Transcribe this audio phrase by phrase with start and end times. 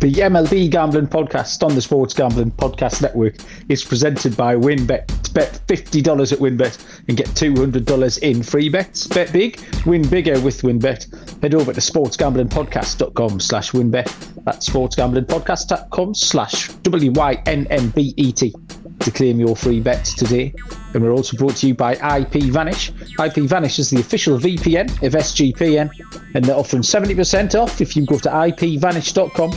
[0.00, 3.34] The MLB Gambling Podcast on the Sports Gambling Podcast Network
[3.68, 5.34] is presented by WynnBET.
[5.34, 9.08] Bet $50 at WynnBET and get $200 in free bets.
[9.08, 11.42] Bet big, win bigger with WynnBET.
[11.42, 14.44] Head over to sportsgamblingpodcast.com slash WynnBET.
[14.44, 18.54] That's sportsgamblingpodcast.com slash W-Y-N-N-B-E-T
[19.00, 20.54] to claim your free bets today.
[20.94, 22.92] And we're also brought to you by IP Vanish.
[23.18, 25.90] IP Vanish is the official VPN of SGPN,
[26.34, 29.52] and they're offering 70% off if you go to ipvanish.com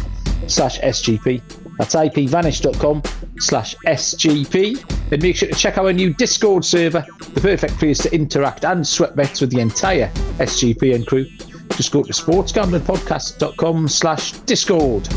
[0.47, 1.41] slash SGP.
[1.77, 3.01] That's ipvanish.com
[3.39, 5.11] slash SGP.
[5.11, 8.85] And make sure to check our new Discord server, the perfect place to interact and
[8.85, 11.25] sweat bets with the entire SGPN crew.
[11.75, 15.07] Just go to sportsgamblingpodcast.com slash Discord.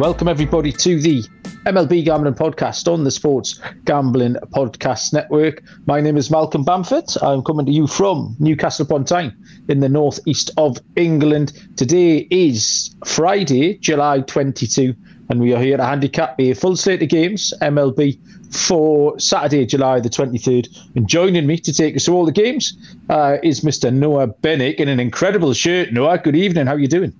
[0.00, 1.22] Welcome, everybody, to the
[1.66, 5.62] MLB Gambling Podcast on the Sports Gambling Podcast Network.
[5.84, 7.04] My name is Malcolm Bamford.
[7.20, 9.36] I'm coming to you from Newcastle upon Tyne
[9.68, 11.52] in the northeast of England.
[11.76, 14.94] Today is Friday, July 22,
[15.28, 18.18] and we are here to handicap a full slate of games, MLB,
[18.56, 20.96] for Saturday, July the 23rd.
[20.96, 22.72] And joining me to take us through all the games
[23.10, 23.92] uh, is Mr.
[23.92, 25.92] Noah Bennick in an incredible shirt.
[25.92, 26.68] Noah, good evening.
[26.68, 27.12] How are you doing?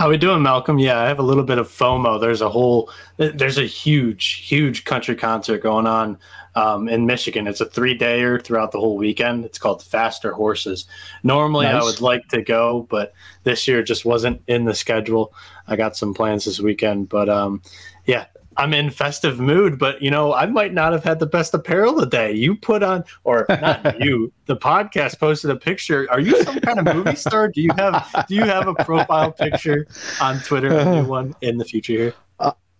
[0.00, 0.78] How we doing, Malcolm?
[0.78, 2.18] Yeah, I have a little bit of FOMO.
[2.18, 6.16] There's a whole, there's a huge, huge country concert going on
[6.54, 7.46] um, in Michigan.
[7.46, 9.44] It's a three dayer throughout the whole weekend.
[9.44, 10.86] It's called Faster Horses.
[11.22, 11.82] Normally, nice.
[11.82, 13.12] I would like to go, but
[13.44, 15.34] this year just wasn't in the schedule.
[15.66, 17.60] I got some plans this weekend, but um,
[18.06, 18.24] yeah,
[18.60, 21.98] I'm in festive mood, but you know, I might not have had the best apparel
[21.98, 22.32] today.
[22.32, 26.06] You put on, or not you, the podcast posted a picture.
[26.10, 27.48] Are you some kind of movie star?
[27.48, 29.86] Do you have do you have a profile picture
[30.20, 32.14] on Twitter, a new one in the future here?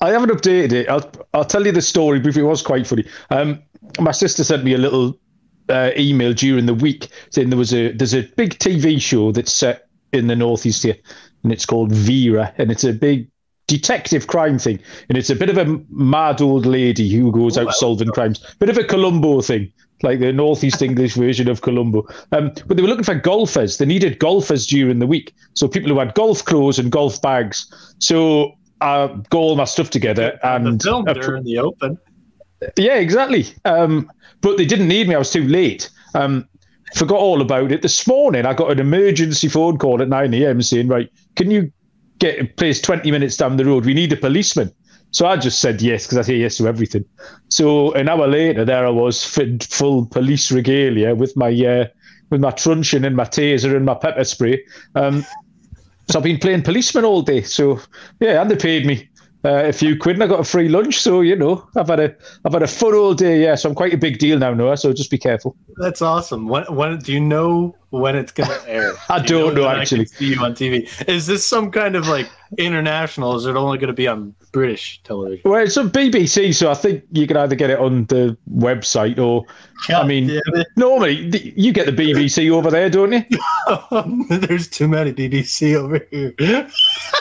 [0.03, 0.89] I haven't updated it.
[0.91, 2.42] I'll I'll tell you the story briefly.
[2.42, 3.06] It was quite funny.
[3.31, 3.62] Um,
[3.98, 5.19] my sister sent me a little
[5.70, 9.53] uh, email during the week saying there was a there's a big TV show that's
[9.53, 10.97] set in the northeast here,
[11.42, 13.30] and it's called Vera, and it's a big
[13.71, 17.72] detective crime thing, and it's a bit of a mad old lady who goes out
[17.75, 18.44] solving crimes.
[18.59, 19.72] Bit of a Columbo thing,
[20.03, 22.05] like the northeast English version of Columbo.
[22.33, 23.78] Um, but they were looking for golfers.
[23.78, 27.72] They needed golfers during the week, so people who had golf clothes and golf bags.
[28.00, 31.97] So I got all my stuff together and the film uh, in the open.
[32.77, 33.47] Yeah, exactly.
[33.65, 35.15] Um, but they didn't need me.
[35.15, 35.89] I was too late.
[36.15, 36.49] Um,
[36.97, 37.83] forgot all about it.
[37.83, 40.61] This morning, I got an emergency phone call at 9 a.m.
[40.61, 41.73] saying, right, can you
[42.20, 43.84] get place 20 minutes down the road.
[43.84, 44.72] We need a policeman.
[45.12, 47.04] So I just said yes because I say yes to everything.
[47.48, 51.86] So an hour later, there I was, fit, full police regalia with my uh,
[52.31, 54.62] with my truncheon and my taser and my pepper spray.
[54.94, 55.25] Um,
[56.08, 57.42] so I've been playing policeman all day.
[57.42, 57.81] So
[58.20, 59.09] yeah, and they paid me
[59.45, 61.01] uh, a few quid and I got a free lunch.
[61.01, 62.15] So you know, I've had a
[62.45, 63.43] I've had a fun all day.
[63.43, 64.77] Yeah, so I'm quite a big deal now, Noah.
[64.77, 65.56] So just be careful.
[65.77, 66.49] That's awesome.
[66.49, 68.93] When when do you know when it's gonna air?
[69.09, 70.06] I do not know, know actually.
[70.06, 70.89] see you on TV.
[71.09, 73.37] Is this some kind of like international?
[73.37, 75.43] Is it only going to be on British television?
[75.49, 79.19] Well, it's on BBC, so I think you can either get it on the website
[79.19, 79.45] or.
[79.89, 80.39] God I mean,
[80.77, 83.25] normally you get the BBC over there, don't you?
[84.39, 86.69] There's too many BBC over here.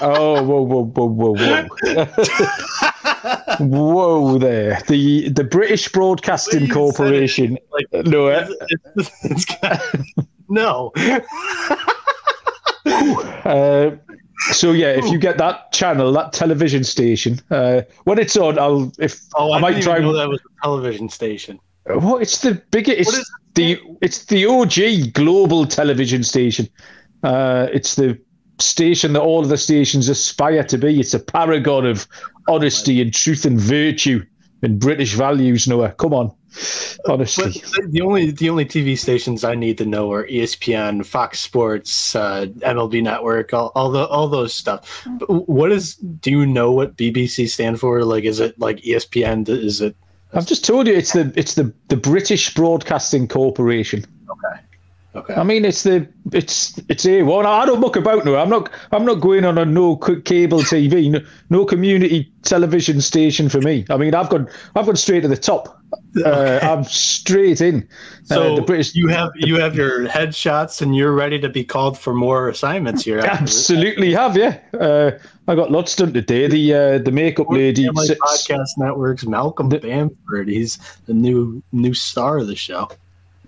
[0.00, 2.04] Oh, whoa, whoa, whoa, whoa, whoa.
[3.60, 4.80] whoa there.
[4.88, 7.58] The the British Broadcasting Please Corporation.
[7.72, 8.54] Like, no, it's,
[8.90, 10.92] it's, it's, no.
[13.44, 13.90] uh,
[14.52, 18.90] so yeah, if you get that channel, that television station, uh, when it's on, I'll
[18.98, 19.98] if oh, I, I might try.
[19.98, 21.60] Know that was a television station.
[21.86, 23.00] Well, it's the biggest.
[23.00, 26.68] It's the it's the OG global television station.
[27.22, 28.18] Uh, it's the
[28.60, 31.00] station that all of the stations aspire to be.
[31.00, 32.06] It's a paragon of
[32.48, 34.24] honesty and truth and virtue
[34.62, 35.66] and British values.
[35.66, 36.32] Noah, come on,
[37.08, 37.62] honestly.
[37.76, 42.14] But the only the only TV stations I need to know are ESPN, Fox Sports,
[42.14, 45.06] uh, MLB Network, all, all the all those stuff.
[45.18, 45.94] But what is?
[45.96, 48.04] Do you know what BBC stand for?
[48.04, 49.48] Like, is it like ESPN?
[49.48, 49.96] Is it?
[50.32, 54.04] I've just told you it's the it's the the British Broadcasting Corporation.
[55.14, 55.32] Okay.
[55.32, 55.40] Okay.
[55.40, 57.44] I mean, it's the it's it's a one.
[57.46, 58.36] I don't muck about now.
[58.36, 61.20] I'm not I'm not going on a no cable TV, no,
[61.50, 63.84] no community television station for me.
[63.90, 65.76] I mean, I've gone I've gone straight to the top.
[66.24, 67.88] Uh, I'm straight in.
[68.30, 71.48] Uh, so uh, the British, you have you have your headshots, and you're ready to
[71.48, 73.18] be called for more assignments here.
[73.18, 74.60] Absolutely have, yeah.
[74.72, 75.18] Uh,
[75.48, 76.46] I got lots done today.
[76.46, 79.26] The uh, the makeup lady sits, podcast networks.
[79.26, 80.48] Malcolm the, Bamford.
[80.48, 82.88] He's the new new star of the show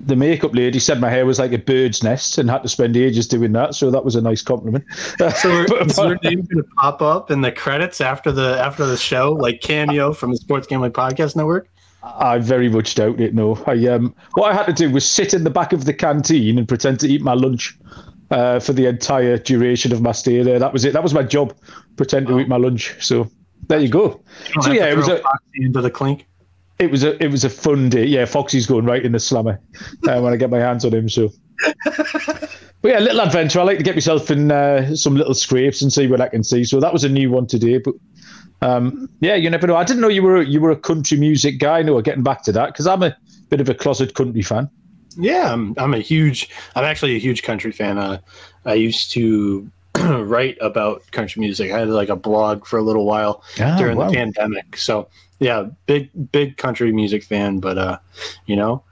[0.04, 2.96] the makeup lady said my hair was like a bird's nest and had to spend
[2.96, 3.75] ages doing that.
[3.75, 4.84] So that was a nice compliment.
[5.37, 8.96] So is your name going to pop up in the credits after the after the
[8.96, 11.69] show, like cameo from the Sports Gambling Podcast Network?
[12.02, 13.34] I very much doubt it.
[13.34, 15.94] No, I um, what I had to do was sit in the back of the
[15.94, 17.78] canteen and pretend to eat my lunch
[18.31, 20.58] uh, for the entire duration of my stay there.
[20.58, 20.93] That was it.
[20.93, 21.55] That was my job.
[21.96, 22.94] Pretend to eat my lunch.
[23.00, 23.31] So
[23.69, 24.20] there you go.
[24.55, 25.22] You so yeah, it was a
[25.55, 26.26] into the clink.
[26.82, 28.05] It was a it was a fun day.
[28.05, 29.61] Yeah, Foxy's going right in the slammer
[30.08, 31.08] uh, when I get my hands on him.
[31.08, 31.31] So.
[32.82, 33.61] But yeah, little adventure.
[33.61, 36.43] I like to get myself in uh, some little scrapes and see what I can
[36.43, 36.64] see.
[36.64, 37.79] So that was a new one today.
[37.79, 37.94] But
[38.61, 39.76] um, yeah, you never know.
[39.76, 41.82] I didn't know you were you were a country music guy.
[41.82, 43.17] No, getting back to that because I'm a
[43.50, 44.69] bit of a closet country fan.
[45.17, 45.75] Yeah, I'm.
[45.79, 46.50] I'm a huge.
[46.75, 47.99] I'm actually a huge country fan.
[47.99, 48.19] Uh,
[48.64, 49.70] I used to
[50.25, 51.72] write about country music.
[51.72, 54.08] I had like a blog for a little while ah, during wow.
[54.08, 54.76] the pandemic.
[54.76, 55.08] So
[55.38, 57.60] yeah, big big country music fan.
[57.60, 57.99] But uh,
[58.46, 58.82] you know,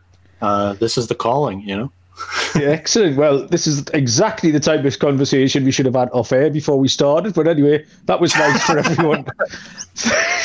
[0.43, 1.61] uh, this is the calling.
[1.61, 1.93] You know
[2.57, 3.17] yeah, excellent.
[3.17, 6.79] Well, this is exactly the type of conversation we should have had off air before
[6.79, 7.35] we started.
[7.35, 9.25] But anyway, that was nice for everyone,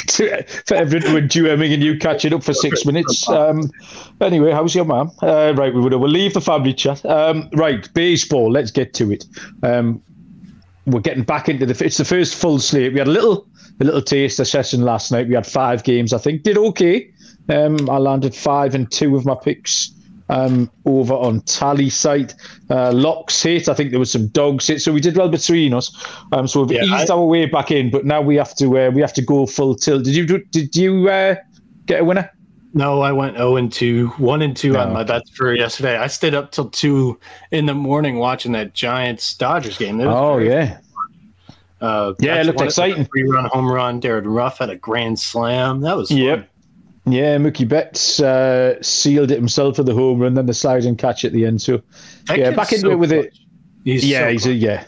[0.08, 3.28] to, for everyone to endure me and you catching up for six minutes.
[3.30, 3.72] Um,
[4.22, 5.12] anyway, how's your mum?
[5.22, 7.06] Uh, right, we will we'll leave the family chat.
[7.06, 8.52] Um, right, baseball.
[8.52, 9.26] Let's get to it.
[9.64, 10.02] Um,
[10.86, 11.86] we're getting back into the.
[11.86, 12.94] It's the first full slate.
[12.94, 13.48] We had a little
[13.80, 15.28] a little taster session last night.
[15.28, 16.14] We had five games.
[16.14, 17.12] I think did okay.
[17.50, 19.92] Um, I landed five and two of my picks
[20.30, 22.34] um, over on TallySight.
[22.70, 23.70] Uh, locks hit.
[23.70, 24.82] I think there was some dogs hit.
[24.82, 25.92] So we did well between us.
[26.32, 28.80] Um, so we've yeah, eased I, our way back in, but now we have to
[28.80, 30.04] uh, we have to go full tilt.
[30.04, 31.36] Did you did you uh,
[31.86, 32.32] get a winner?
[32.76, 34.82] No, I went 0 and 2, 1 and 2 no.
[34.82, 35.98] on my bets for yesterday.
[35.98, 37.18] I stayed up till 2
[37.52, 40.02] in the morning watching that Giants Dodgers game.
[40.02, 40.80] Oh, yeah.
[41.80, 43.06] Uh, yeah, it looked exciting.
[43.06, 44.02] Three run home run.
[44.02, 45.80] Darin Ruf had a grand slam.
[45.82, 46.18] That was fun.
[46.18, 46.50] Yep.
[47.08, 51.24] Yeah, Mookie Betts uh, sealed it himself for the home run, then the sliding catch
[51.24, 51.62] at the end.
[51.62, 51.82] So,
[52.26, 53.26] that yeah, back into so it with clutch.
[53.28, 53.38] it.
[53.86, 54.84] He's yeah, so he's a, yeah,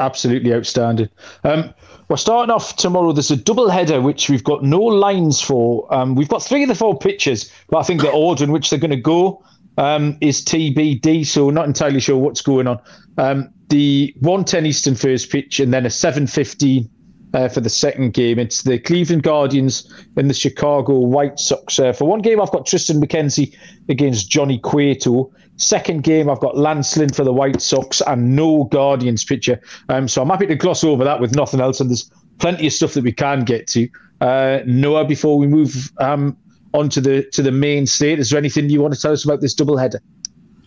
[0.00, 1.10] absolutely outstanding.
[1.44, 1.72] Um,
[2.08, 3.12] we're starting off tomorrow.
[3.12, 5.92] There's a double header which we've got no lines for.
[5.92, 8.70] Um, we've got three of the four pitches, but I think the order in which
[8.70, 9.42] they're going to go
[9.78, 11.26] um, is TBD.
[11.26, 12.80] So not entirely sure what's going on.
[13.18, 16.88] Um, the 110 Eastern first pitch, and then a 7:15
[17.34, 18.38] uh, for the second game.
[18.38, 21.78] It's the Cleveland Guardians and the Chicago White Sox.
[21.78, 23.56] Uh, for one game, I've got Triston McKenzie
[23.88, 25.32] against Johnny Cueto.
[25.56, 29.60] Second game, I've got Lance Lynn for the White Sox and no Guardians pitcher.
[29.88, 31.80] Um, so I'm happy to gloss over that with nothing else.
[31.80, 33.88] And there's plenty of stuff that we can get to.
[34.20, 36.36] Uh, Noah, before we move um,
[36.72, 39.24] on to the to the main state, is there anything you want to tell us
[39.24, 40.00] about this doubleheader?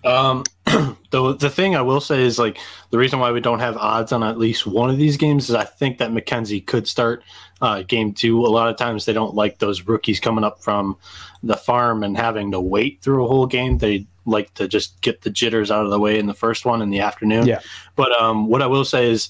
[0.05, 2.57] Um, the the thing I will say is like
[2.91, 5.55] the reason why we don't have odds on at least one of these games is
[5.55, 7.23] I think that McKenzie could start
[7.61, 8.45] uh, game two.
[8.45, 10.97] A lot of times they don't like those rookies coming up from
[11.43, 13.79] the farm and having to wait through a whole game.
[13.79, 16.81] They like to just get the jitters out of the way in the first one
[16.81, 17.47] in the afternoon.
[17.47, 17.61] Yeah.
[17.95, 19.29] But um, what I will say is.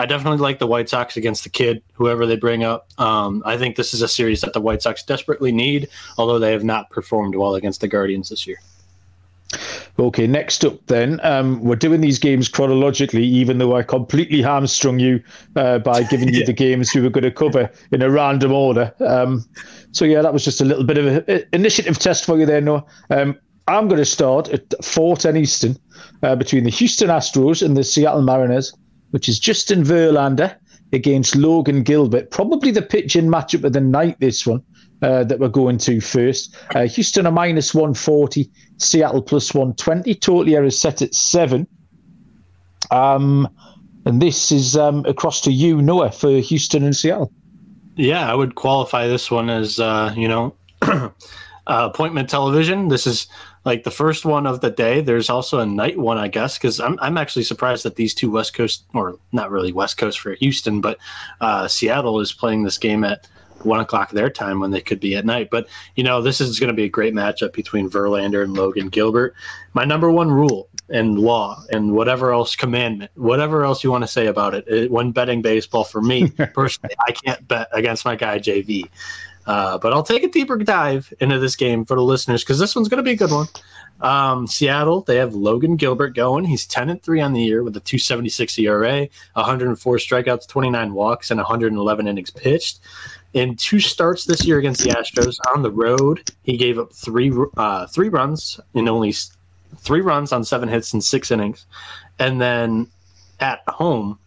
[0.00, 2.86] I definitely like the White Sox against the kid, whoever they bring up.
[2.98, 6.52] Um, I think this is a series that the White Sox desperately need, although they
[6.52, 8.60] have not performed well against the Guardians this year.
[9.98, 15.00] Okay, next up then, um, we're doing these games chronologically, even though I completely hamstrung
[15.00, 15.20] you
[15.56, 16.46] uh, by giving you yeah.
[16.46, 18.94] the games we were going to cover in a random order.
[19.00, 19.44] Um,
[19.92, 22.60] so yeah, that was just a little bit of an initiative test for you there,
[22.60, 22.84] Noah.
[23.10, 25.78] Um, I'm going to start at 4:10 Eastern
[26.22, 28.72] uh, between the Houston Astros and the Seattle Mariners,
[29.10, 30.56] which is Justin Verlander
[30.92, 32.30] against Logan Gilbert.
[32.30, 34.18] Probably the pitching matchup of the night.
[34.20, 34.62] This one
[35.02, 36.56] uh, that we're going to first.
[36.74, 40.14] Uh, Houston a minus 140, Seattle plus 120.
[40.14, 41.66] Total errors set at seven.
[42.90, 43.48] Um,
[44.06, 47.30] and this is um, across to you, Noah, for Houston and Seattle.
[47.96, 51.10] Yeah, I would qualify this one as, uh, you know, uh,
[51.68, 52.88] appointment television.
[52.88, 53.26] This is
[53.64, 55.00] like the first one of the day.
[55.00, 58.30] There's also a night one, I guess, because I'm, I'm actually surprised that these two
[58.30, 60.98] West Coast, or not really West Coast for Houston, but
[61.40, 63.28] uh, Seattle is playing this game at
[63.62, 65.50] one o'clock their time when they could be at night.
[65.50, 68.88] But you know, this is going to be a great matchup between Verlander and Logan
[68.88, 69.34] Gilbert.
[69.74, 74.08] My number one rule and law and whatever else commandment, whatever else you want to
[74.08, 78.16] say about it, it when betting baseball for me personally, I can't bet against my
[78.16, 78.88] guy JV.
[79.48, 82.76] Uh, but I'll take a deeper dive into this game for the listeners because this
[82.76, 83.46] one's going to be a good one.
[84.02, 86.44] Um, Seattle, they have Logan Gilbert going.
[86.44, 91.30] He's 10 and 3 on the year with a 276 ERA, 104 strikeouts, 29 walks,
[91.30, 92.80] and 111 innings pitched.
[93.32, 97.32] In two starts this year against the Astros on the road, he gave up three
[97.56, 99.14] uh, three runs in only
[99.78, 101.66] three runs on seven hits in six innings,
[102.18, 102.86] and then
[103.40, 104.18] at home,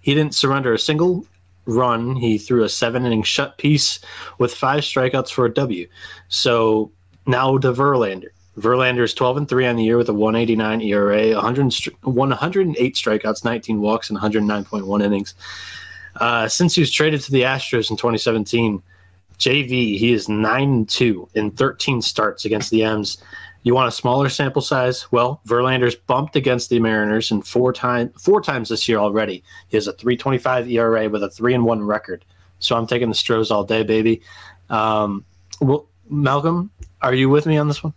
[0.00, 1.26] he didn't surrender a single
[1.66, 2.16] run.
[2.16, 4.00] He threw a seven inning shut piece
[4.38, 5.88] with five strikeouts for a W.
[6.28, 6.90] So
[7.26, 8.30] now to Verlander.
[8.58, 13.44] Verlander is 12 and 3 on the year with a 189 ERA, 100, 108 strikeouts,
[13.44, 15.34] 19 walks, and 109.1 innings.
[16.16, 18.82] Uh, since he was traded to the Astros in 2017,
[19.38, 23.18] JV, he is 9 2 in 13 starts against the M's.
[23.64, 25.10] You want a smaller sample size?
[25.12, 29.42] Well, Verlander's bumped against the Mariners in four time four times this year already.
[29.68, 32.24] He has a 3.25 ERA with a three and one record.
[32.58, 34.22] So I'm taking the Stros all day, baby.
[34.70, 35.24] Um,
[35.60, 36.70] well, Malcolm,
[37.02, 37.92] are you with me on this one?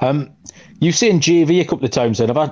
[0.00, 0.30] Um,
[0.80, 2.50] you've seen JV a couple of times, and I've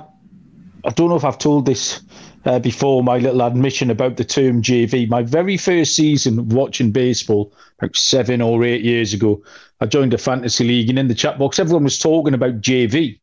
[0.85, 2.01] I don't know if I've told this
[2.45, 5.07] uh, before my little admission about the term JV.
[5.09, 9.41] My very first season watching baseball, about seven or eight years ago,
[9.79, 13.19] I joined a fantasy league, and in the chat box, everyone was talking about JV.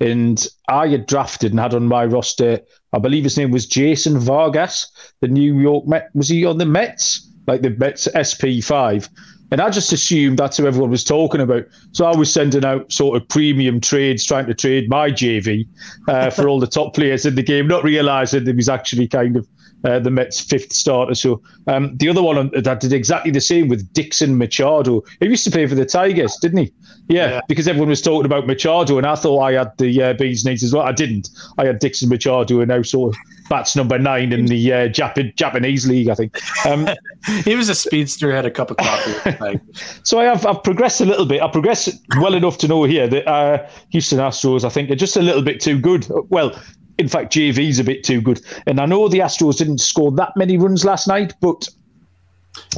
[0.00, 2.60] And I had drafted and had on my roster,
[2.92, 6.10] I believe his name was Jason Vargas, the New York Met.
[6.14, 7.28] Was he on the Mets?
[7.46, 9.08] Like the Mets SP5.
[9.52, 11.64] And I just assumed that's who everyone was talking about.
[11.92, 15.68] So I was sending out sort of premium trades, trying to trade my JV
[16.08, 19.36] uh, for all the top players in the game, not realising it was actually kind
[19.36, 19.46] of
[19.84, 21.14] uh, the Mets' fifth starter.
[21.14, 25.02] So um, the other one that did exactly the same with Dixon Machado.
[25.20, 26.72] He used to play for the Tigers, didn't he?
[27.08, 27.40] Yeah, yeah.
[27.46, 30.62] because everyone was talking about Machado, and I thought I had the uh, bees knees
[30.62, 30.84] as well.
[30.84, 31.28] I didn't.
[31.58, 33.20] I had Dixon Machado, and now sort of
[33.52, 36.40] bats number nine in the uh, Jap- Japanese league, I think.
[36.64, 36.88] Um,
[37.44, 39.60] he was a speedster, had a cup of coffee.
[40.04, 41.42] so I have I've progressed a little bit.
[41.42, 45.18] I've progressed well enough to know here that uh, Houston Astros, I think, are just
[45.18, 46.06] a little bit too good.
[46.30, 46.58] Well,
[46.96, 48.40] in fact, JV's a bit too good.
[48.66, 51.68] And I know the Astros didn't score that many runs last night, but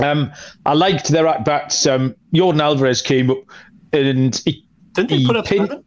[0.01, 0.33] um,
[0.67, 1.87] I liked their at bats.
[1.87, 3.39] Um, Yordan Alvarez came up
[3.93, 5.85] and he, didn't he, he put up pin,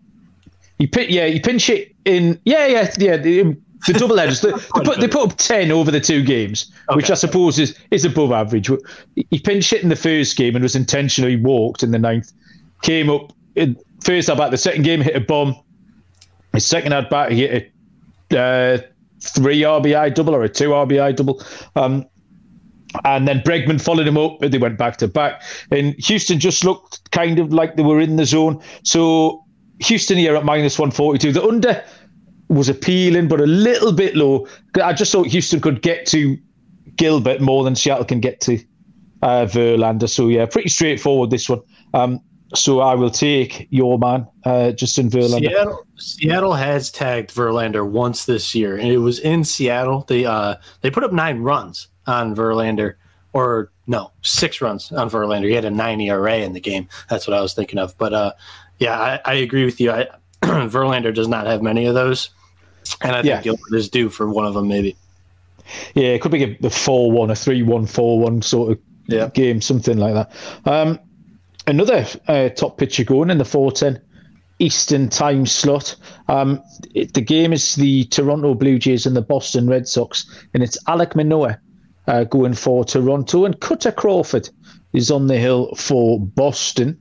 [0.80, 2.40] he pin, yeah, he pinch it in.
[2.46, 3.52] Yeah, yeah, yeah.
[3.86, 4.42] The, double headers.
[4.42, 6.96] they, put, they put up 10 over the two games, okay.
[6.96, 8.70] which I suppose is, is above average.
[9.16, 12.32] He pinched it in the first game and was intentionally walked in the ninth.
[12.82, 15.56] Came up in first at bat, the second game hit a bomb.
[16.54, 17.72] His second at bat, he hit
[18.32, 18.78] a uh,
[19.22, 21.44] three RBI double or a two RBI double.
[21.76, 22.06] Um,
[23.04, 25.42] and then Bregman followed him up, and they went back to back.
[25.72, 28.62] And Houston just looked kind of like they were in the zone.
[28.84, 29.44] So
[29.80, 31.34] Houston here at minus 142.
[31.34, 31.84] The under
[32.50, 34.48] was appealing, but a little bit low.
[34.82, 36.38] I just thought Houston could get to
[36.96, 38.60] Gilbert more than Seattle can get to
[39.22, 40.10] uh, Verlander.
[40.10, 41.62] So yeah, pretty straightforward this one.
[41.94, 42.22] Um,
[42.54, 45.50] so I will take your man, uh, Justin Verlander.
[45.50, 50.06] Seattle, Seattle has tagged Verlander once this year, and it was in Seattle.
[50.08, 52.96] They uh, they put up nine runs on Verlander,
[53.34, 55.48] or no, six runs on Verlander.
[55.48, 56.88] He had a nine ERA in the game.
[57.10, 57.98] That's what I was thinking of.
[57.98, 58.34] But uh,
[58.80, 59.92] yeah, I, I agree with you.
[59.92, 60.08] I,
[60.44, 62.30] Verlander does not have many of those,
[63.02, 63.42] and I think yeah.
[63.42, 64.96] Gilbert is due for one of them, maybe.
[65.96, 69.30] Yeah, it could be a four-one, a three-one, four-one sort of yeah.
[69.30, 70.32] game, something like that.
[70.66, 71.00] Um,
[71.66, 74.02] another uh, top pitcher going in the four-ten
[74.60, 75.96] Eastern time slot.
[76.28, 76.64] Um,
[76.96, 80.82] it, the game is the Toronto Blue Jays and the Boston Red Sox, and it's
[80.86, 81.60] Alek Manoah
[82.08, 84.50] uh, going for Toronto, and Kutter Crawford
[84.94, 86.98] is on the hill for Boston.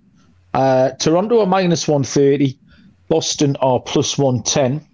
[0.52, 2.58] Uh, Toronto are minus 130.
[3.08, 4.86] Boston are plus 110.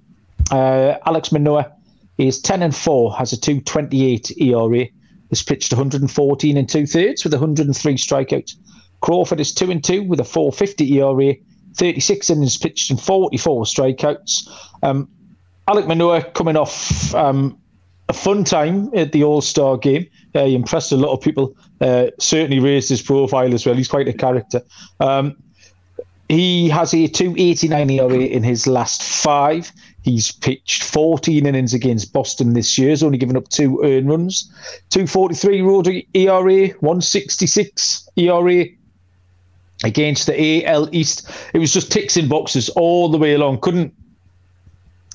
[0.53, 1.73] Uh, Alek Manoah
[2.19, 4.87] is 10 and 4, has a 228 ERA.
[5.31, 8.55] Has pitched 114 and two thirds with 103 strikeouts.
[9.01, 11.35] Crawford is 2 and 2 with a 450 ERA,
[11.75, 14.47] 36 innings pitched and 44 strikeouts.
[14.83, 15.09] Um,
[15.69, 17.59] Alek Manoah coming off um,
[18.11, 20.07] a fun time at the All Star game.
[20.35, 21.57] Uh, he impressed a lot of people.
[21.81, 23.75] Uh, certainly raised his profile as well.
[23.75, 24.61] He's quite a character.
[25.01, 25.35] Um,
[26.29, 29.73] he has a 289 ERA in his last five.
[30.03, 32.91] He's pitched 14 innings against Boston this year.
[32.91, 34.51] He's only given up two earned runs.
[34.91, 38.65] 243 road ERA, 166 ERA
[39.85, 41.31] against the AL East.
[41.55, 43.61] It was just ticks in boxes all the way along.
[43.61, 43.95] Couldn't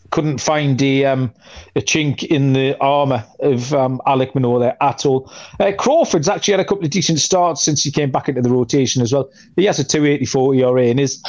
[0.09, 1.33] couldn't find a um,
[1.75, 5.31] a chink in the armour of um, Alek Manoah there at all.
[5.59, 8.49] Uh, Crawford's actually had a couple of decent starts since he came back into the
[8.49, 9.29] rotation as well.
[9.57, 11.21] He has a 284 ERA in his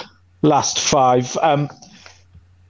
[0.43, 1.37] last five.
[1.43, 1.69] Um,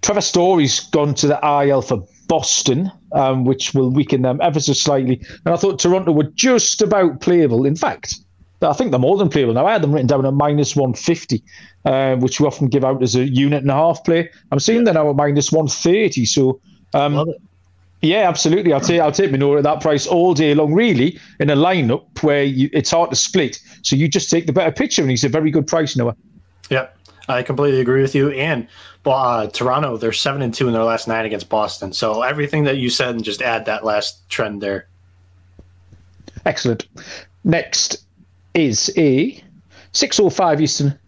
[0.02, 4.72] Trevor Story's gone to the IL for Boston, um, which will weaken them ever so
[4.72, 5.20] slightly.
[5.44, 7.64] And I thought Toronto were just about playable.
[7.64, 8.14] In fact,
[8.62, 9.66] I think they're more than playable now.
[9.66, 11.42] I had them written down at minus 150,
[11.84, 14.30] uh, which we often give out as a unit and a half play.
[14.50, 16.24] I'm seeing them now at minus 130.
[16.26, 16.60] So,
[16.92, 17.32] um,
[18.02, 18.72] yeah, absolutely.
[18.72, 20.72] I'll take I'll take Manoah at that price all day long.
[20.72, 24.52] Really, in a lineup where you, it's hard to split, so you just take the
[24.52, 26.16] better pitcher, and he's a very good price, Noah.
[26.70, 26.88] Yeah,
[27.28, 28.30] I completely agree with you.
[28.30, 28.66] And
[29.04, 31.92] uh, Toronto, they're seven and two in their last nine against Boston.
[31.92, 34.88] So everything that you said, and just add that last trend there.
[36.46, 36.88] Excellent.
[37.44, 38.04] Next
[38.54, 39.42] is a
[39.92, 40.98] six or five Eastern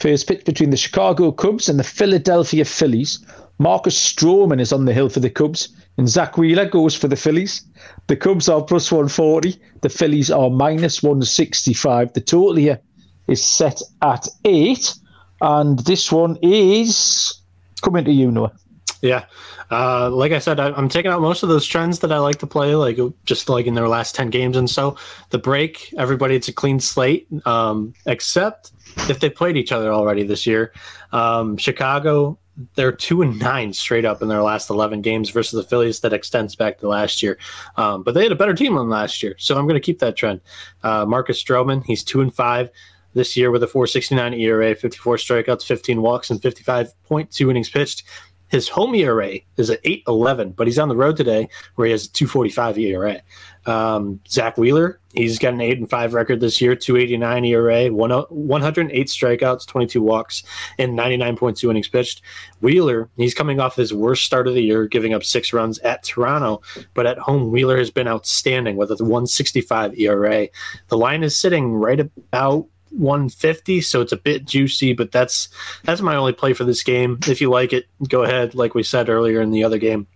[0.00, 3.24] first pitch between the Chicago Cubs and the Philadelphia Phillies.
[3.58, 7.16] Marcus Stroman is on the hill for the Cubs, and Zack Wheeler goes for the
[7.16, 7.62] Phillies.
[8.06, 9.60] The Cubs are plus 140.
[9.80, 12.12] The Phillies are minus 165.
[12.12, 12.80] The total here
[13.26, 14.94] is set at eight,
[15.40, 17.40] and this one is
[17.82, 18.52] coming to you, Noah.
[19.00, 19.26] Yeah.
[19.70, 22.38] Uh, like I said, I, am taking out most of those trends that I like
[22.38, 24.56] to play, like just like in their last 10 games.
[24.56, 24.96] And so
[25.30, 28.72] the break, everybody, it's a clean slate, um, except
[29.08, 30.72] if they played each other already this year.
[31.12, 32.38] Um, Chicago,
[32.74, 36.12] they're two and nine straight up in their last 11 games versus the Phillies that
[36.12, 37.38] extends back to last year.
[37.76, 39.36] Um, but they had a better team than last year.
[39.38, 40.40] So I'm going to keep that trend.
[40.82, 42.70] Uh, Marcus Stroman, he's two and five
[43.18, 48.04] this year with a 469 ERA, 54 strikeouts, 15 walks, and 55.2 innings pitched.
[48.48, 52.06] His home ERA is at 811, but he's on the road today where he has
[52.06, 53.20] a 245 ERA.
[53.66, 59.06] Um, Zack Wheeler, he's got an 8 and 5 record this year, 289 ERA, 108
[59.06, 60.42] strikeouts, 22 walks,
[60.78, 62.22] and 99.2 innings pitched.
[62.62, 66.02] Wheeler, he's coming off his worst start of the year, giving up six runs at
[66.02, 66.62] Toronto,
[66.94, 70.48] but at home, Wheeler has been outstanding with a 165 ERA.
[70.88, 75.48] The line is sitting right about 150 so it's a bit juicy but that's
[75.84, 78.82] that's my only play for this game if you like it go ahead like we
[78.82, 80.06] said earlier in the other game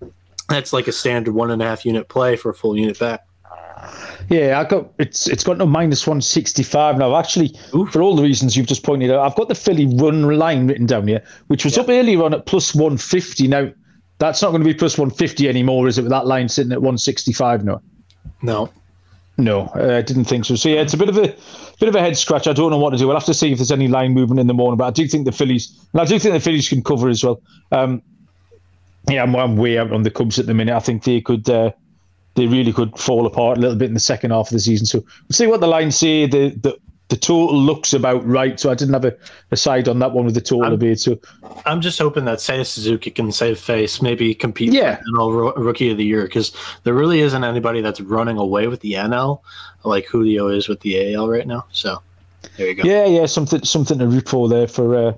[0.48, 3.26] that's like a standard one and a half unit play for a full unit back
[4.28, 7.16] yeah, I got it's it's got no minus one sixty five now.
[7.16, 7.86] Actually, Ooh.
[7.86, 10.86] for all the reasons you've just pointed out, I've got the Philly run line written
[10.86, 11.82] down here, which was yeah.
[11.82, 13.48] up earlier on at plus one fifty.
[13.48, 13.70] Now,
[14.18, 16.02] that's not going to be plus one fifty anymore, is it?
[16.02, 17.82] With that line sitting at one sixty five now.
[18.42, 18.70] No,
[19.38, 20.56] no, uh, I didn't think so.
[20.56, 21.34] So yeah, it's a bit of a
[21.80, 22.46] bit of a head scratch.
[22.46, 23.06] I don't know what to do.
[23.06, 24.76] We'll have to see if there's any line movement in the morning.
[24.76, 27.24] But I do think the Phillies, and I do think the Phillies can cover as
[27.24, 27.40] well.
[27.70, 28.02] Um,
[29.08, 30.74] yeah, I'm, I'm, way out on the Cubs at the minute.
[30.74, 31.72] I think they could, uh,
[32.34, 34.86] they really could fall apart a little bit in the second half of the season.
[34.86, 36.26] So we'll see what the lines say.
[36.26, 36.78] The the
[37.12, 38.58] the total looks about right.
[38.58, 39.14] So I didn't have a,
[39.50, 40.98] a side on that one with the total I'm, debate.
[40.98, 41.20] So
[41.66, 44.96] I'm just hoping that Seiya Suzuki can save face, maybe compete yeah.
[44.96, 48.80] for NL Rookie of the Year because there really isn't anybody that's running away with
[48.80, 49.42] the NL
[49.84, 51.66] like Julio is with the AL right now.
[51.70, 52.00] So
[52.56, 52.82] there you go.
[52.84, 55.12] Yeah, yeah, something something to root for there for uh,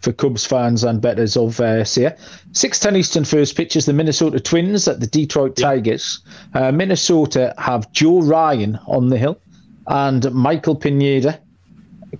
[0.00, 2.18] for Cubs fans and betters of uh, Seiya.
[2.54, 6.18] Six ten Eastern first pitch is the Minnesota Twins at the Detroit Tigers.
[6.54, 9.38] Uh, Minnesota have Joe Ryan on the hill
[9.86, 11.40] and Michael Pineda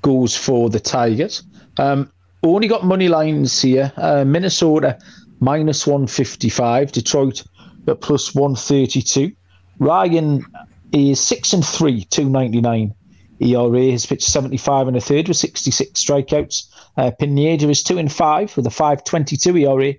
[0.03, 1.43] goes for the Tigers.
[1.79, 2.11] Um,
[2.43, 3.93] only got money lines here.
[3.97, 4.99] Uh, Minnesota
[5.41, 7.45] minus 155, Detroit
[7.89, 9.33] at plus 132.
[9.79, 10.45] Ryan
[10.93, 12.95] is 6 and 3, 299
[13.41, 13.91] ERA.
[13.91, 16.69] Has pitched 75 and a third with 66 strikeouts.
[16.97, 19.95] Uh, Pineda is 2 and 5 with a 522 ERA.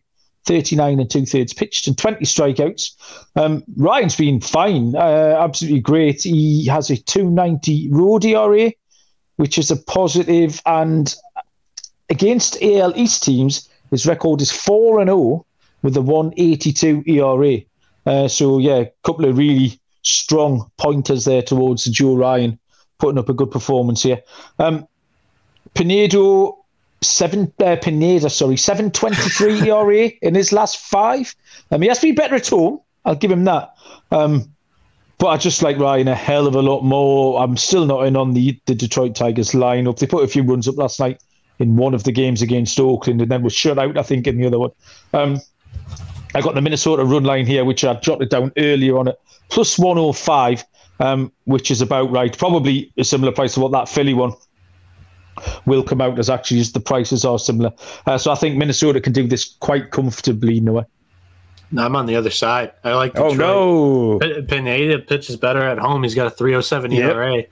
[0.48, 2.92] 39 and two thirds pitched and 20 strikeouts.
[3.36, 6.24] Um, Ryan's been fine, uh, absolutely great.
[6.24, 8.72] He has a 290 road ERA,
[9.36, 10.62] which is a positive.
[10.66, 11.14] and
[12.10, 15.46] against AL East teams, his record is 4 and 0
[15.82, 17.58] with a 182 ERA.
[18.06, 22.58] Uh, so, yeah, a couple of really strong pointers there towards Joe Ryan
[23.00, 24.22] putting up a good performance here.
[24.60, 24.88] Um,
[25.74, 26.57] Pinedo
[27.02, 31.36] seven uh, Pineda, sorry, seven twenty three ERA in his last five.
[31.72, 32.80] Um, he has to be better at home.
[33.06, 33.74] I'll give him that.
[34.12, 34.54] Um,
[35.18, 37.42] but I just like Ryan a hell of a lot more.
[37.42, 40.00] I'm still not in on the the Detroit Tigers lineup.
[40.00, 41.22] They put a few runs up last night
[41.60, 43.98] in one of the games against Oakland, and then was shut out.
[43.98, 44.72] I think in the other one.
[45.14, 45.42] Um,
[46.36, 49.80] I got the Minnesota run line here, which I jotted down earlier on it, plus
[49.80, 50.64] 105,
[51.00, 52.38] um, which is about right.
[52.38, 54.34] Probably a similar price to what that Philly one
[55.65, 57.71] will come out as actually as the prices are similar.
[58.06, 60.86] Uh, so I think Minnesota can do this quite comfortably, Noah.
[61.71, 62.71] No, I'm on the other side.
[62.84, 63.39] I like Detroit.
[63.41, 66.04] Oh no, Pineda pitches better at home.
[66.04, 67.12] He's got a 307 yep.
[67.13, 67.43] ERA.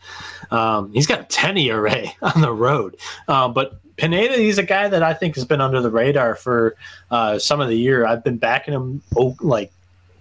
[0.51, 2.95] Um, he's got a 10 ERA on the road.
[3.27, 6.75] Um, but Pineda, he's a guy that I think has been under the radar for
[7.11, 8.05] uh, some of the year.
[8.05, 9.71] I've been backing him oh, like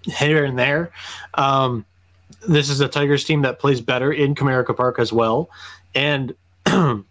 [0.02, 0.90] here and there.
[1.34, 1.84] Um,
[2.48, 5.50] this is a Tigers team that plays better in Comerica Park as well,
[5.94, 6.34] and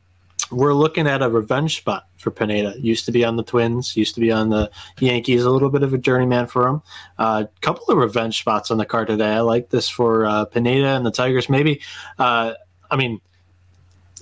[0.53, 2.75] we're looking at a revenge spot for Pineda.
[2.79, 5.83] Used to be on the Twins, used to be on the Yankees, a little bit
[5.83, 6.81] of a journeyman for him.
[7.19, 9.33] A uh, couple of revenge spots on the card today.
[9.33, 11.49] I like this for uh, Pineda and the Tigers.
[11.49, 11.81] Maybe,
[12.19, 12.53] uh,
[12.89, 13.19] I mean,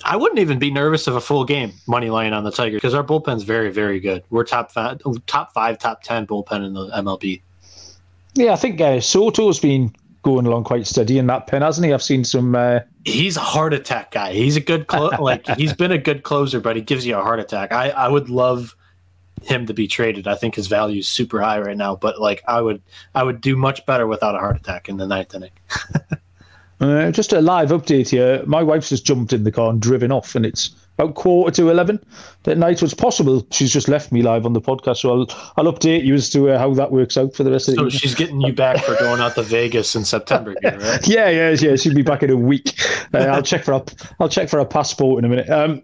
[0.03, 2.93] I wouldn't even be nervous of a full game money line on the Tigers because
[2.93, 4.23] our bullpen's very, very good.
[4.29, 7.41] We're top five, top five, top ten bullpen in the MLB.
[8.33, 11.93] Yeah, I think uh, Soto's been going along quite steady in that pen, hasn't he?
[11.93, 12.55] I've seen some.
[12.55, 12.81] Uh...
[13.05, 14.33] He's a heart attack guy.
[14.33, 17.21] He's a good clo- like he's been a good closer, but he gives you a
[17.21, 17.71] heart attack.
[17.71, 18.75] I I would love
[19.41, 20.27] him to be traded.
[20.27, 22.81] I think his value is super high right now, but like I would
[23.15, 25.51] I would do much better without a heart attack in the ninth inning.
[26.79, 28.43] uh, just a live update here.
[28.45, 31.69] My wife's just jumped in the car and driven off, and it's about quarter to
[31.69, 32.03] 11
[32.43, 32.81] that night.
[32.81, 34.97] It's possible she's just left me live on the podcast.
[34.97, 37.69] So I'll, I'll update you as to uh, how that works out for the rest
[37.69, 40.77] of the So she's getting you back for going out to Vegas in September, here,
[40.79, 41.07] right?
[41.11, 41.75] Yeah, yeah, yeah.
[41.75, 42.73] She'll be back in a week.
[43.13, 43.83] Uh, I'll check for a,
[44.19, 45.49] I'll check for a passport in a minute.
[45.49, 45.81] Um,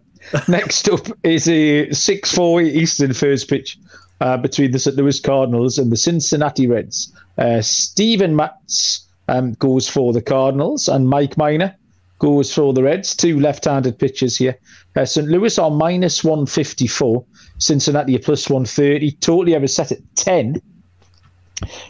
[0.48, 3.78] next up is a six four Eastern first pitch
[4.22, 4.96] uh, between the St.
[4.96, 7.14] Louis Cardinals and the Cincinnati Reds.
[7.38, 11.76] Uh, Stephen Matz um, goes for the Cardinals, and Mike Minor
[12.20, 13.16] goes for the Reds.
[13.16, 14.58] Two left-handed pitchers here.
[14.96, 15.28] Uh, St.
[15.28, 17.26] Louis are minus one fifty four.
[17.60, 19.12] Cincinnati are plus one thirty.
[19.12, 20.62] Totally ever set at ten.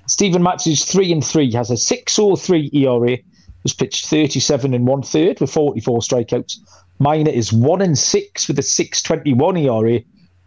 [0.07, 3.17] Stephen Matz is three and three, has a six or three ERA,
[3.63, 6.57] has pitched 37 and one third with 44 strikeouts.
[6.99, 9.99] Minor is one and six with a 621 ERA,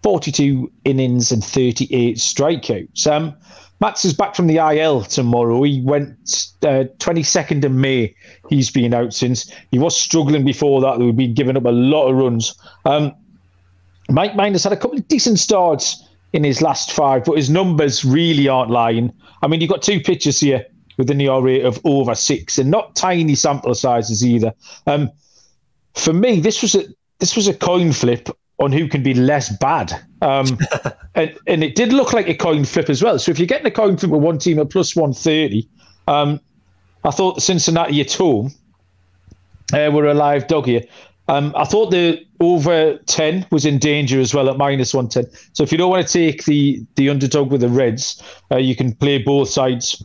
[0.02, 3.06] 42 innings and 38 strikeouts.
[3.06, 3.34] Um,
[3.80, 5.62] Matz is back from the IL tomorrow.
[5.62, 6.10] He went
[6.62, 8.14] uh, 22nd of May.
[8.50, 9.50] He's been out since.
[9.70, 11.00] He was struggling before that.
[11.00, 12.54] He'd been giving up a lot of runs.
[12.84, 13.14] Um,
[14.10, 18.04] Mike Minor's had a couple of decent starts in his last five, but his numbers
[18.04, 19.12] really aren't lying.
[19.42, 20.66] I mean, you've got two pitchers here
[20.98, 24.52] with an ERA of over six, and not tiny sample sizes either.
[24.86, 25.10] Um,
[25.94, 26.84] for me, this was a
[27.18, 28.28] this was a coin flip
[28.60, 29.92] on who can be less bad,
[30.22, 30.58] um,
[31.14, 33.18] and and it did look like a coin flip as well.
[33.18, 35.68] So if you're getting a coin flip with one team at plus one thirty,
[36.06, 36.40] um,
[37.04, 38.52] I thought Cincinnati at home
[39.72, 40.82] uh, were a live dog here.
[41.28, 45.32] Um, I thought the over 10 was in danger as well at minus 110.
[45.52, 48.20] So if you don't want to take the, the underdog with the Reds,
[48.50, 50.04] uh, you can play both sides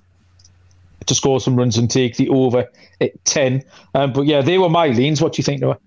[1.07, 2.69] to score some runs and take the over
[3.01, 3.63] at 10.
[3.95, 5.19] Um, but yeah, they were my leans.
[5.19, 5.79] What do you think, Noah?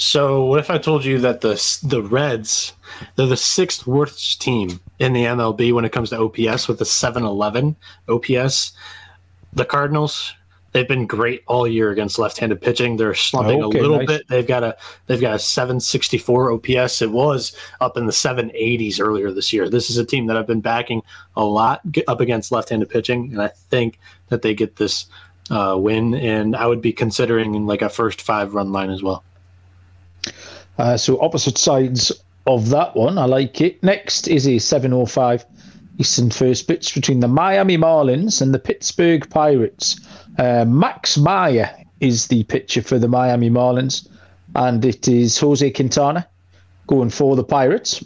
[0.00, 2.72] So what if I told you that the the Reds
[3.16, 6.86] they're the sixth worst team in the MLB when it comes to OPS with a
[6.86, 7.76] 711
[8.08, 8.72] OPS.
[9.52, 10.34] The Cardinals
[10.72, 12.96] they've been great all year against left-handed pitching.
[12.96, 14.06] They're slumping Okay, a little nice.
[14.06, 14.28] bit.
[14.28, 14.74] They've got a
[15.06, 17.02] they've got a 764 OPS.
[17.02, 19.68] It was up in the 780s earlier this year.
[19.68, 21.02] This is a team that I've been backing
[21.36, 25.06] a lot up against left-handed pitching, and I think that they get this
[25.50, 26.14] uh, win.
[26.14, 29.24] And I would be considering like a first five run line as well.
[30.80, 32.10] Uh, so opposite sides
[32.46, 33.18] of that one.
[33.18, 33.82] I like it.
[33.82, 35.44] Next is a 705
[35.98, 40.00] Eastern first pitch between the Miami Marlins and the Pittsburgh Pirates.
[40.38, 44.08] Uh, Max Meyer is the pitcher for the Miami Marlins,
[44.54, 46.26] and it is Jose Quintana
[46.86, 48.02] going for the Pirates.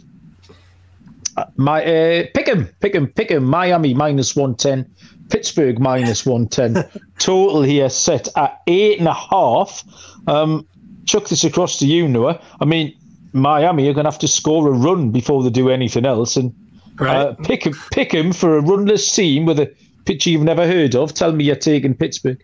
[1.37, 3.45] Uh, my uh, pick him, pick him, pick him.
[3.45, 4.85] Miami minus 110,
[5.29, 6.83] Pittsburgh minus 110.
[7.19, 9.81] Total here set at eight and a half.
[10.27, 10.67] Um,
[11.05, 12.41] chuck this across to you, Noah.
[12.59, 12.95] I mean,
[13.33, 16.53] Miami are going to have to score a run before they do anything else, and
[16.99, 19.73] uh, pick pick him for a runless team with a
[20.05, 21.13] pitcher you've never heard of.
[21.13, 22.41] Tell me you're taking Pittsburgh.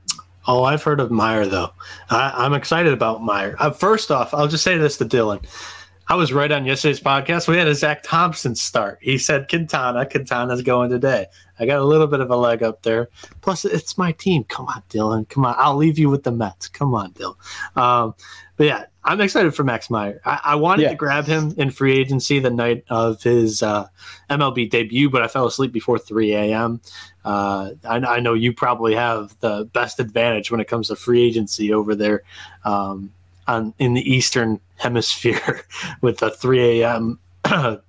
[0.47, 1.71] Oh, I've heard of Meyer though.
[2.09, 3.55] I, I'm excited about Meyer.
[3.59, 5.45] Uh, first off, I'll just say this to Dylan.
[6.07, 7.47] I was right on yesterday's podcast.
[7.47, 8.99] We had a Zach Thompson start.
[9.01, 10.05] He said Quintana.
[10.05, 11.27] Quintana's going today.
[11.57, 13.09] I got a little bit of a leg up there.
[13.41, 14.43] Plus, it's my team.
[14.45, 15.29] Come on, Dylan.
[15.29, 15.55] Come on.
[15.57, 16.67] I'll leave you with the Mets.
[16.67, 17.35] Come on, Dylan.
[17.77, 18.13] Um,
[18.57, 20.19] but yeah, I'm excited for Max Meyer.
[20.25, 20.89] I, I wanted Yeah.
[20.89, 23.87] to grab him in free agency the night of his uh,
[24.29, 26.81] MLB debut, but I fell asleep before 3 a.m.
[27.23, 31.21] Uh, I, I know you probably have the best advantage when it comes to free
[31.21, 32.23] agency over there
[32.65, 33.13] um,
[33.47, 35.61] on in the Eastern Hemisphere
[36.01, 37.19] with the 3 a.m.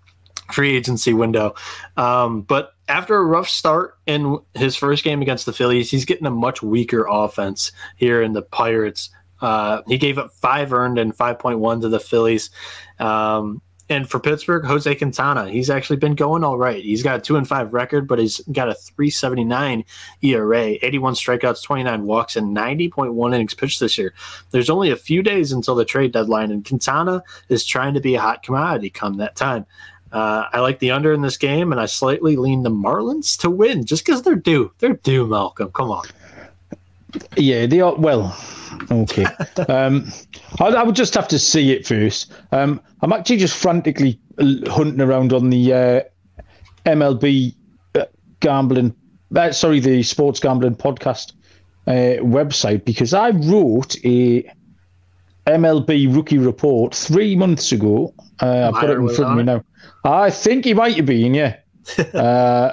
[0.52, 1.54] free agency window.
[1.96, 6.26] Um, but after a rough start in his first game against the Phillies, he's getting
[6.26, 9.10] a much weaker offense here in the Pirates.
[9.40, 12.50] Uh, he gave up five earned and 5.1 to the Phillies.
[12.98, 16.82] Um, and for Pittsburgh, Jose Quintana, he's actually been going all right.
[16.82, 19.84] He's got a two and five record, but he's got a 379
[20.22, 24.14] ERA, 81 strikeouts, 29 walks, and 90.1 innings pitched this year.
[24.50, 28.14] There's only a few days until the trade deadline, and Quintana is trying to be
[28.14, 29.66] a hot commodity come that time.
[30.12, 33.50] Uh, I like the under in this game, and I slightly lean the Marlins to
[33.50, 34.72] win just because they're due.
[34.78, 35.70] They're due, Malcolm.
[35.72, 36.04] Come on.
[37.36, 37.94] Yeah, they are.
[37.94, 38.36] Well,
[38.90, 39.24] okay.
[39.68, 40.10] um,
[40.60, 42.32] I, I would just have to see it first.
[42.52, 46.00] Um, I'm actually just frantically hunting around on the uh,
[46.86, 47.54] MLB
[47.94, 48.04] uh,
[48.40, 48.94] gambling,
[49.34, 51.32] uh, sorry, the sports gambling podcast
[51.86, 54.50] uh, website because I wrote a
[55.46, 58.14] MLB rookie report three months ago.
[58.40, 59.64] Uh, I've got it in front of me now.
[60.04, 61.56] I think he might have been, yeah.
[62.14, 62.72] uh,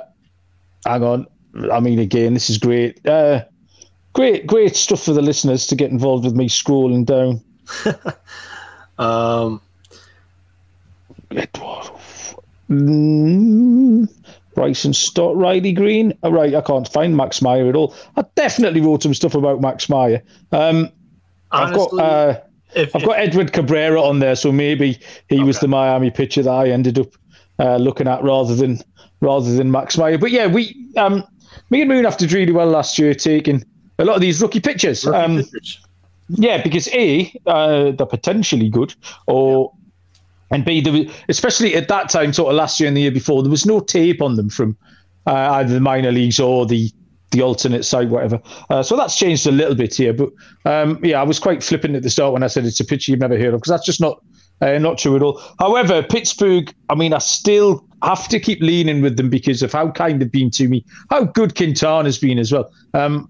[0.85, 1.27] hang on.
[1.71, 3.05] I mean, again, this is great.
[3.05, 3.45] Uh,
[4.13, 7.41] great, great stuff for the listeners to get involved with me scrolling down.
[8.99, 9.61] Um,
[12.69, 14.09] Mm,
[14.53, 16.13] Bryson Stott, Riley Greene.
[16.21, 17.95] All right, I can't find Max Meyer at all.
[18.17, 20.21] I definitely wrote some stuff about Max Meyer.
[20.51, 20.91] Um,
[21.51, 22.39] I've got uh,
[22.75, 25.43] if, I've if, got Edward Cabrera on there, so maybe he okay.
[25.43, 27.07] was the Miami pitcher that I ended up
[27.57, 28.79] uh, looking at rather than
[29.21, 30.17] rather than Max Meyer.
[30.17, 31.23] But yeah, we um,
[31.69, 33.63] me and Moon have did really well last year, taking
[33.99, 35.05] a lot of these rookie pitchers.
[35.05, 35.79] Rookie um, pitchers.
[36.29, 38.93] Yeah, because a uh, they're potentially good,
[39.27, 39.71] or
[40.51, 40.55] yeah.
[40.55, 43.11] and b there was, especially at that time, sort of last year and the year
[43.11, 44.77] before, there was no tape on them from
[45.25, 46.91] uh, either the minor leagues or the
[47.31, 48.41] the alternate side, whatever.
[48.69, 50.29] Uh, so that's changed a little bit here, but
[50.65, 53.11] um, yeah, I was quite flippant at the start when I said it's a pitcher
[53.11, 54.23] you've never heard of because that's just not
[54.61, 55.41] uh, not true at all.
[55.59, 59.91] However, Pittsburgh, I mean, I still have to keep leaning with them because of how
[59.91, 62.71] kind they've been to me, how good Quintana's been as well.
[62.93, 63.29] Um,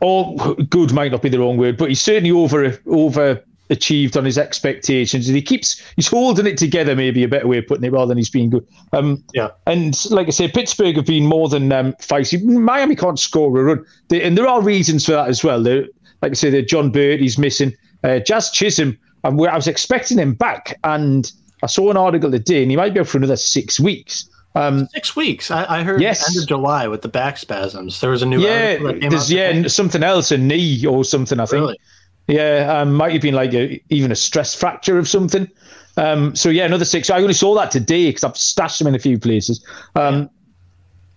[0.00, 4.24] or good might not be the wrong word, but he's certainly over over achieved on
[4.24, 6.96] his expectations, and he keeps he's holding it together.
[6.96, 8.66] Maybe a better way of putting it, rather than he's being good.
[8.92, 9.48] Um, yeah.
[9.66, 12.42] And like I say Pittsburgh have been more than um, feisty.
[12.42, 15.62] Miami can't score a run, they, and there are reasons for that as well.
[15.62, 15.86] They're,
[16.22, 17.74] like I said, Jon Berti's missing.
[18.04, 21.30] Uh, Jazz Chisholm, I was expecting him back, and
[21.62, 24.28] I saw an article today, and he might be out for another six weeks.
[24.54, 25.50] Um, Six weeks.
[25.50, 26.26] I, I heard yes.
[26.28, 28.00] end of July with the back spasms.
[28.00, 29.68] There was a new yeah, there's yeah today.
[29.68, 31.38] something else, a knee or something.
[31.38, 31.60] I think.
[31.60, 31.78] Really?
[32.26, 35.48] Yeah, um, might have been like a, even a stress fracture of something.
[35.96, 37.10] Um, so yeah, another six.
[37.10, 39.64] I only saw that today because I've stashed them in a few places.
[39.94, 40.26] Um, yeah.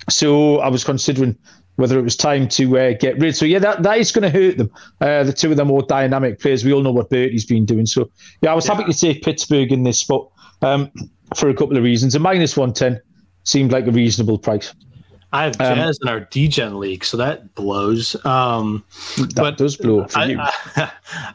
[0.10, 1.38] So I was considering
[1.76, 3.36] whether it was time to uh, get rid.
[3.36, 4.72] So yeah, that, that is going to hurt them.
[5.00, 6.64] Uh, the two of them more dynamic players.
[6.64, 7.86] We all know what Berti's been doing.
[7.86, 8.10] So
[8.42, 8.76] yeah, I was yeah.
[8.76, 10.30] happy to take Pittsburgh in this spot
[10.62, 10.92] um,
[11.36, 12.16] for a couple of reasons.
[12.16, 13.02] A minus one ten
[13.44, 14.74] seemed like a reasonable price.
[15.34, 18.18] I have um, Jazz in our DGen league, so that blows.
[18.26, 18.84] Um,
[19.18, 20.38] that but does blow for I, you.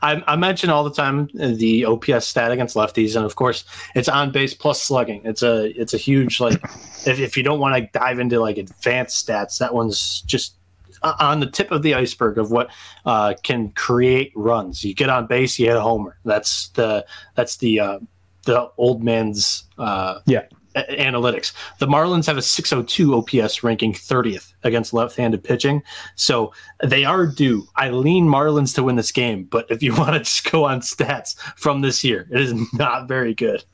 [0.02, 3.64] I, I, mention all the time the OPS stat against lefties, and of course,
[3.94, 5.22] it's on base plus slugging.
[5.24, 6.62] It's a it's a huge like
[7.06, 10.56] if, if you don't want to dive into like advanced stats, that one's just
[11.02, 12.70] on the tip of the iceberg of what
[13.06, 14.84] uh, can create runs.
[14.84, 16.18] You get on base, you hit a homer.
[16.24, 17.98] That's the that's the uh,
[18.44, 20.42] the old man's uh, yeah
[20.76, 21.54] Uh, analytics.
[21.78, 25.82] The Marlins have a 602 OPS ranking 30th against left-handed pitching.
[26.16, 27.66] So they are due.
[27.76, 30.80] I lean Marlins to win this game, but if you want to just go on
[30.80, 33.64] stats from this year, it is not very good.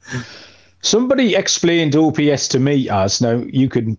[0.80, 3.98] Somebody explained OPS to me as now you can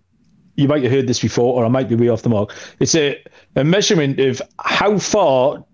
[0.56, 2.52] you might have heard this before, or I might be way off the mark.
[2.80, 3.22] It's a,
[3.54, 5.64] a measurement of how far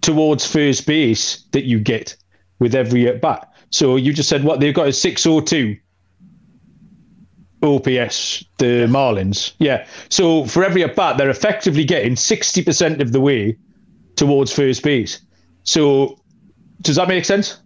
[0.00, 2.16] towards first base that you get
[2.60, 3.51] with every at bat.
[3.72, 5.76] So you just said what they've got a 602
[7.62, 9.52] OPS, the Marlins.
[9.58, 9.86] Yeah.
[10.10, 13.56] So for every at bat, they're effectively getting 60% of the way
[14.16, 15.20] towards first base.
[15.64, 16.18] So
[16.82, 17.60] does that make sense?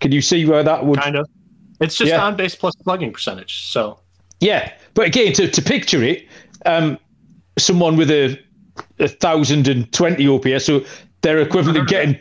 [0.00, 1.28] Can you see where that would kind of?
[1.80, 2.24] It's just yeah.
[2.24, 3.64] on base plus slugging percentage.
[3.64, 3.98] So
[4.40, 6.26] yeah, but again, to, to picture it,
[6.66, 6.98] um,
[7.58, 8.38] someone with a
[8.98, 10.84] a thousand and twenty OPS, so
[11.20, 12.18] they're equivalent to getting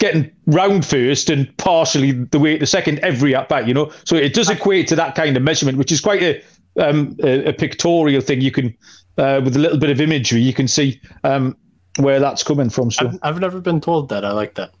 [0.00, 3.92] getting round first and partially the way the second every at bat, you know.
[4.04, 6.42] So it does equate to that kind of measurement, which is quite a
[6.80, 8.40] um, a, a, pictorial thing.
[8.40, 8.76] You can
[9.18, 11.56] uh, with a little bit of imagery, you can see um,
[11.98, 12.90] where that's coming from.
[12.90, 14.24] So I've, I've, never been told that.
[14.24, 14.72] I like that.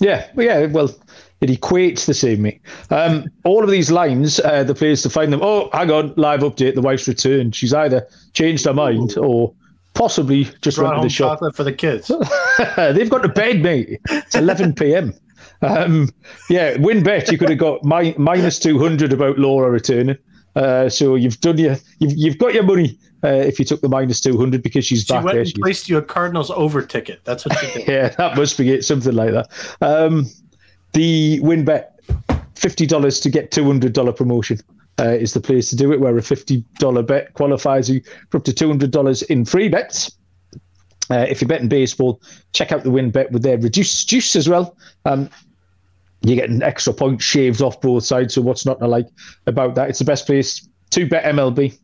[0.00, 0.66] Yeah, well, yeah.
[0.66, 0.94] Well,
[1.40, 2.42] it equates the same.
[2.42, 2.60] Me.
[2.90, 5.40] Um, all of these lines, uh, the place to find them.
[5.42, 6.74] Oh, hang on, live update.
[6.74, 7.54] The wife's returned.
[7.54, 9.54] She's either changed her mind or
[9.98, 11.40] possibly just went to the shop.
[11.54, 12.08] For the kids.
[12.76, 14.00] They've got to bed, mate.
[14.08, 15.12] It's 11 p.m.
[15.60, 16.10] Um,
[16.48, 17.32] yeah, WynnBET.
[17.32, 20.16] You could have got mi- minus 200 about Laura returning.
[20.54, 23.88] Uh, so you've done your, you've, you've got your money uh, if you took the
[23.88, 25.44] minus 200 because she's she back went there.
[25.44, 27.20] She placed you a Cardinals over ticket.
[27.24, 27.88] That's what she did.
[27.88, 28.84] yeah, that must be it.
[28.84, 29.50] Something like that.
[29.80, 30.26] Um,
[30.92, 31.86] the WynnBET,
[32.54, 34.60] $50 to get $200 promotion
[34.98, 38.44] uh, is the place to do it, where a $50 bet qualifies you for up
[38.44, 40.10] to $200 in free bets.
[41.10, 42.20] Uh, if you're betting baseball,
[42.52, 44.76] check out the WynnBET with their reduced juice as well.
[45.04, 45.30] Um,
[46.22, 48.34] you get an extra point shaved off both sides.
[48.34, 49.06] So what's not to like
[49.46, 49.88] about that?
[49.88, 51.78] It's the best place to bet MLB.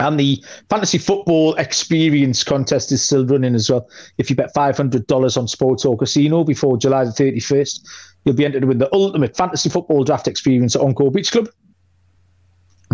[0.00, 3.88] And the fantasy football experience contest is still running as well.
[4.18, 7.86] If you bet $500 on Sports or Casino before July the 31st,
[8.24, 11.48] you'll be entered win the ultimate fantasy football draft experience at Encore Beach Club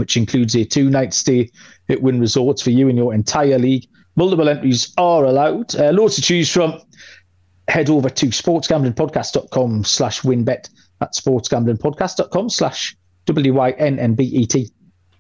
[0.00, 1.48] which includes a two night stay
[1.88, 3.86] at Wynn Resorts for you and your entire league.
[4.16, 5.74] Multiple entries are allowed.
[5.76, 6.80] Uh, loads to choose from.
[7.68, 10.68] Head over to sportsgamblingpodcast.com slash wynnbet.
[10.98, 14.72] That's sportsgamblingpodcast.com slash W-Y-N-N-B-E-T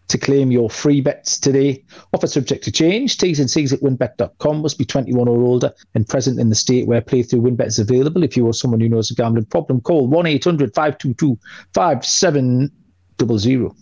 [0.08, 1.84] to claim your free bets today.
[2.12, 3.16] Offer subject to change.
[3.16, 4.62] T's and C's at wynnbet.com.
[4.62, 8.24] Must be 21 or older and present in the state where playthrough wynnbet is available.
[8.24, 11.38] If you or someone who knows a gambling problem, call 1 800 522
[11.74, 13.72] 5700.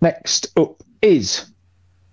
[0.00, 1.46] Next up is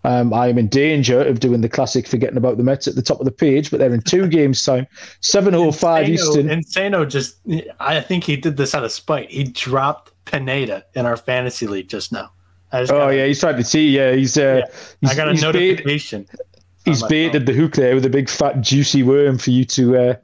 [0.06, 3.02] Um, I am in danger of doing the classic forgetting about the Mets at the
[3.02, 4.86] top of the page, but they're in two games time,
[5.22, 6.48] seven oh five Eastern.
[6.48, 7.38] Insano just,
[7.80, 9.32] I think he did this out of spite.
[9.32, 12.32] He dropped Pineda in our fantasy league just now.
[12.74, 13.90] Oh yeah, he's trying to see.
[13.90, 14.36] Yeah, he's.
[14.36, 14.76] Uh, yeah.
[15.02, 16.24] He's, I got a notification.
[16.24, 16.40] Bait,
[16.86, 20.16] he's baited the hook there with a big fat juicy worm for you to uh,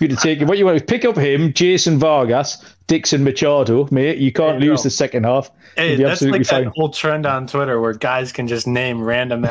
[0.00, 0.40] you to take.
[0.42, 4.18] what you want to pick up him, Jason Vargas, Dixon Machado, mate.
[4.18, 5.50] You can't lose the second half.
[5.76, 6.64] Hey, that's like fine.
[6.64, 9.44] that whole trend on Twitter where guys can just name random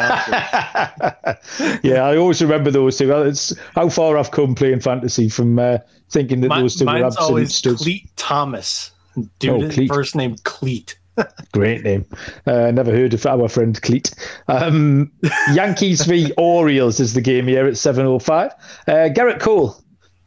[1.83, 3.11] yeah, I always remember those two.
[3.11, 5.77] It's how far I've come playing fantasy from uh,
[6.09, 7.83] thinking that My, those two were absolute studs.
[7.83, 8.91] Cleat Thomas,
[9.39, 9.87] dude, oh, Cleat.
[9.87, 10.97] first name Cleat.
[11.53, 12.05] Great name.
[12.45, 14.13] Uh, never heard of our friend Cleat.
[14.47, 15.11] Um,
[15.53, 18.51] Yankees v Orioles is the game here at 7.05.
[18.87, 19.77] Uh, Gerrit Cole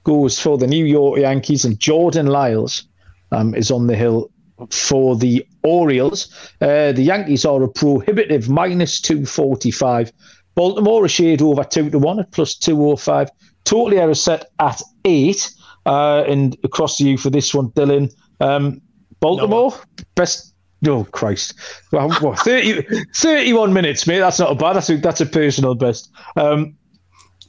[0.04, 2.84] goes for the New York Yankees and Jordan Lyles
[3.32, 4.30] um, is on the hill
[4.70, 6.34] for the Orioles.
[6.60, 10.12] Uh, the Yankees are a prohibitive minus 245.
[10.54, 13.30] Baltimore a shade over 2 to 1 at plus 205.
[13.64, 15.50] Totally of set at 8.
[15.86, 18.12] Uh, and across to you for this one, Dylan.
[18.40, 18.80] Um,
[19.20, 20.04] Baltimore, no.
[20.14, 20.47] best.
[20.86, 21.54] Oh, Christ.
[21.90, 24.20] Well, what, 30, 31 minutes, mate.
[24.20, 24.74] That's not a bad.
[24.74, 26.10] That's a, that's a personal best.
[26.36, 26.76] Um,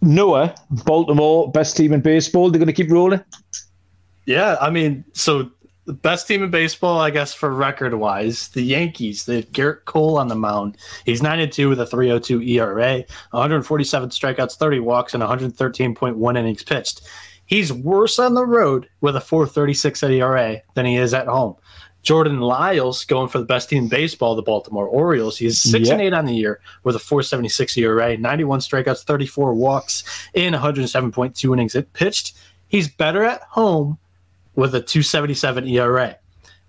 [0.02, 2.50] Noah, Baltimore, best team in baseball.
[2.50, 3.24] They're going to keep rolling.
[4.26, 5.52] Yeah, I mean, so
[5.86, 9.26] the best team in baseball, I guess, for record wise, the Yankees.
[9.26, 10.78] They have Gerrit Cole on the mound.
[11.06, 17.02] He's 92 with a 302 ERA, 147 strikeouts, 30 walks, and 113.1 innings pitched.
[17.48, 21.56] He's worse on the road with a 436 ERA than he is at home.
[22.02, 25.38] Jordan Lyles going for the best team in baseball, the Baltimore Orioles.
[25.38, 25.94] He's six yep.
[25.94, 31.54] and eight on the year with a 476 ERA, 91 strikeouts, 34 walks, in 107.2
[31.54, 32.38] innings it pitched.
[32.68, 33.98] He's better at home
[34.56, 36.18] with a 277 ERA.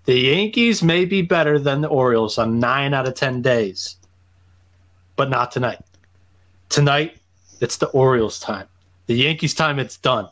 [0.05, 3.97] The Yankees may be better than the Orioles on nine out of 10 days,
[5.15, 5.79] but not tonight.
[6.69, 7.17] Tonight,
[7.59, 8.67] it's the Orioles' time.
[9.05, 10.27] The Yankees' time, it's done.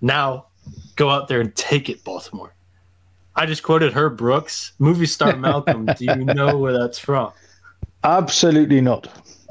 [0.00, 0.46] Now,
[0.94, 2.54] go out there and take it, Baltimore.
[3.34, 5.86] I just quoted Herb Brooks, movie star Malcolm.
[5.86, 7.32] Do you know where that's from?
[8.04, 9.08] Absolutely not.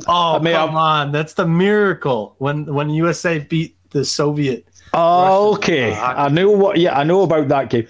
[0.07, 0.75] Oh, I mean, come I'm...
[0.75, 1.11] on.
[1.11, 5.93] That's the miracle when when USA beat the Soviet Oh, okay.
[5.93, 6.77] I know what.
[6.77, 7.87] Yeah, I know about that game.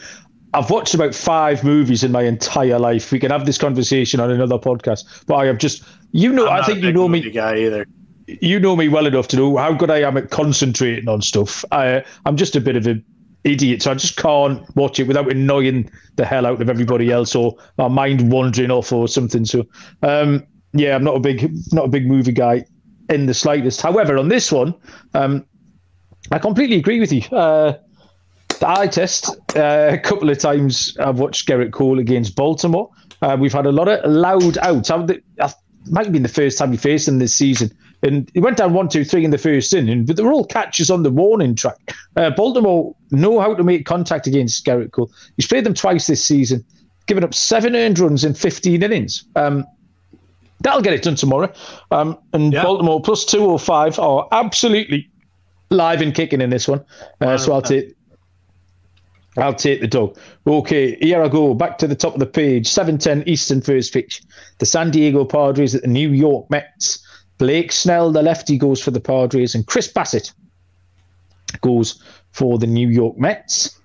[0.53, 3.11] I've watched about five movies in my entire life.
[3.11, 5.25] We can have this conversation on another podcast.
[5.25, 7.29] But I have just, you know, I think you know me.
[7.29, 7.85] Guy either.
[8.27, 11.65] You know me well enough to know how good I am at concentrating on stuff.
[11.71, 13.03] I, I'm just a bit of an
[13.43, 17.35] idiot, so I just can't watch it without annoying the hell out of everybody else
[17.35, 19.45] or my mind wandering off or something.
[19.45, 19.65] So,
[20.03, 22.65] um, yeah, I'm not a big, not a big movie guy
[23.09, 23.81] in the slightest.
[23.81, 24.73] However, on this one,
[25.13, 25.45] um,
[26.31, 27.21] I completely agree with you.
[27.35, 27.77] Uh,
[28.59, 32.89] the eye test, uh, a couple of times I've watched Gerrit Cole against Baltimore.
[33.21, 34.89] Uh, we've had a lot of loud outs.
[34.91, 35.23] It
[35.89, 37.71] might have been the first time we faced him this season.
[38.03, 40.45] And he went down one, two, three in the first inning, but they were all
[40.45, 41.95] catches on the warning track.
[42.15, 45.11] Uh, Baltimore know how to make contact against Gerrit Cole.
[45.37, 46.65] He's played them twice this season,
[47.05, 49.25] given up seven earned runs in 15 innings.
[49.35, 49.65] Um,
[50.61, 51.51] that'll get it done tomorrow.
[51.91, 52.63] Um, and yeah.
[52.63, 55.09] Baltimore plus 205 are absolutely
[55.69, 56.83] live and kicking in this one.
[57.21, 57.95] Uh, so I'll take
[59.37, 60.17] I'll take the dog.
[60.45, 61.53] Okay, here I go.
[61.53, 62.67] Back to the top of the page.
[62.67, 64.21] 7:10 Eastern first pitch.
[64.59, 67.05] The San Diego Padres at the New York Mets.
[67.41, 70.31] Blake Snell, the lefty, goes for the Padres, and Chris Bassitt
[71.61, 71.99] goes
[72.33, 73.79] for the New York Mets.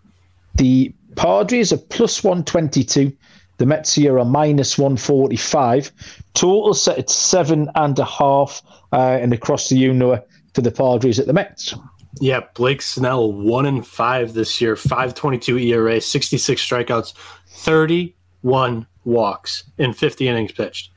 [0.57, 3.11] The Padres are plus 122.
[3.57, 5.91] The Mets here are minus 145.
[6.35, 8.61] Total set at seven and a half.
[8.93, 10.19] Uh, and across the you
[10.53, 11.75] for the Padres at the Mets.
[12.21, 17.15] Yeah, Blake Snell one and five this year, five twenty two ERA, sixty six strikeouts,
[17.49, 20.91] thirty one walks in fifty innings pitched.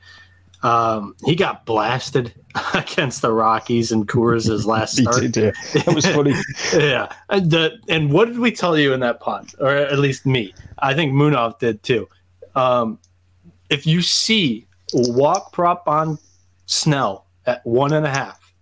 [0.62, 2.34] Um, he got blasted
[2.74, 5.20] against the Rockies and Coors' last start.
[5.20, 5.82] did, yeah.
[5.84, 6.34] That was funny.
[6.74, 7.12] yeah.
[7.28, 9.50] And, the, and what did we tell you in that pod?
[9.58, 10.54] Or at least me.
[10.78, 12.08] I think Munaf did too.
[12.54, 12.98] Um,
[13.70, 16.18] if you see walk prop on
[16.66, 18.52] Snell at one and a half,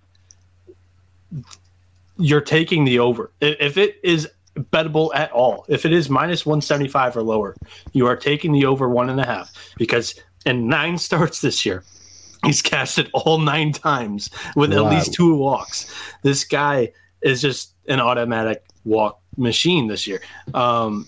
[2.19, 3.31] you're taking the over.
[3.41, 7.57] If it is bettable at all, if it is minus 175 or lower,
[7.93, 10.15] you are taking the over one and a half because
[10.49, 11.85] in nine starts this year,
[12.45, 14.87] he's cashed it all nine times with wow.
[14.87, 15.93] at least two walks.
[16.23, 20.21] This guy is just an automatic walk machine this year.
[20.55, 21.07] Um,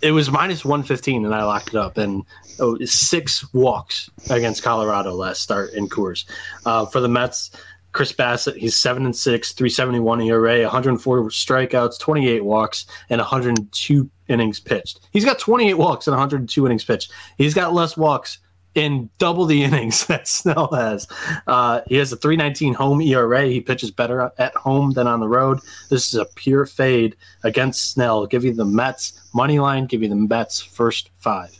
[0.00, 2.22] it was minus 115 and I locked it up and
[2.60, 6.24] oh, six walks against Colorado last start in Coors.
[6.64, 7.50] Uh, for the Mets,
[7.92, 14.60] Chris Bassitt, he's seven and six, 371 ERA, 104 strikeouts, 28 walks, and 102 innings
[14.60, 15.00] pitched.
[15.10, 17.12] He's got 28 walks and 102 innings pitched.
[17.36, 18.38] He's got less walks
[18.74, 21.06] in double the innings that Snell has.
[21.46, 23.44] Uh, he has a 319 home ERA.
[23.46, 25.60] He pitches better at home than on the road.
[25.90, 28.26] This is a pure fade against Snell.
[28.26, 31.56] Give you the Mets money line, give you the Mets first five.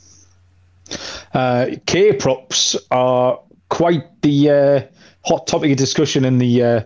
[1.32, 4.80] Uh, K props are quite the uh,
[5.24, 6.80] hot topic of discussion in the uh,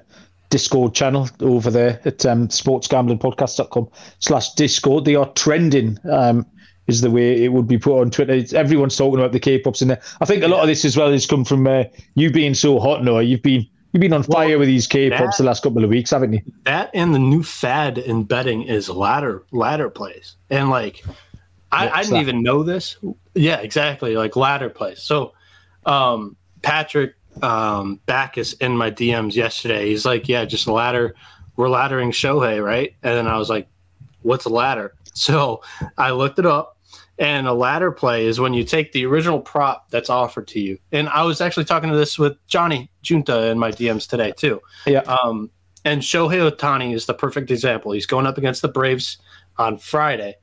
[0.50, 3.88] Discord channel over there at um, sportsgamblingpodcast.com
[4.20, 5.04] slash Discord.
[5.04, 6.46] They are trending, um,
[6.86, 8.32] is the way it would be put on Twitter.
[8.34, 10.00] It's, everyone's talking about the K-props in there.
[10.20, 11.84] I think a lot of this as well has come from uh,
[12.14, 13.22] you being so hot, Noah.
[13.22, 15.90] You've been you've been on fire well, with these K-props that, the last couple of
[15.90, 16.40] weeks, haven't you?
[16.64, 21.04] That and the new fad in betting is ladder ladder plays, and like
[21.72, 22.20] I, I, didn't that?
[22.20, 22.96] even know this.
[23.34, 25.02] Yeah, exactly, like ladder plays.
[25.02, 25.32] So
[25.84, 29.88] um, Patrick um, Backus in my DMs yesterday.
[29.88, 31.14] He's like, "Yeah, just ladder.
[31.56, 33.68] We're laddering Shohei, right?" And then I was like,
[34.22, 35.62] "What's a ladder?" So
[35.96, 36.75] I looked it up,
[37.18, 40.78] and a ladder play is when you take the original prop that's offered to you.
[40.92, 44.60] And I was actually talking to this with Johnny Junta in my DMs today too.
[44.86, 45.00] Yeah.
[45.00, 45.50] Um,
[45.84, 47.92] and Shohei Ohtani is the perfect example.
[47.92, 49.18] He's going up against the Braves
[49.56, 50.36] on Friday.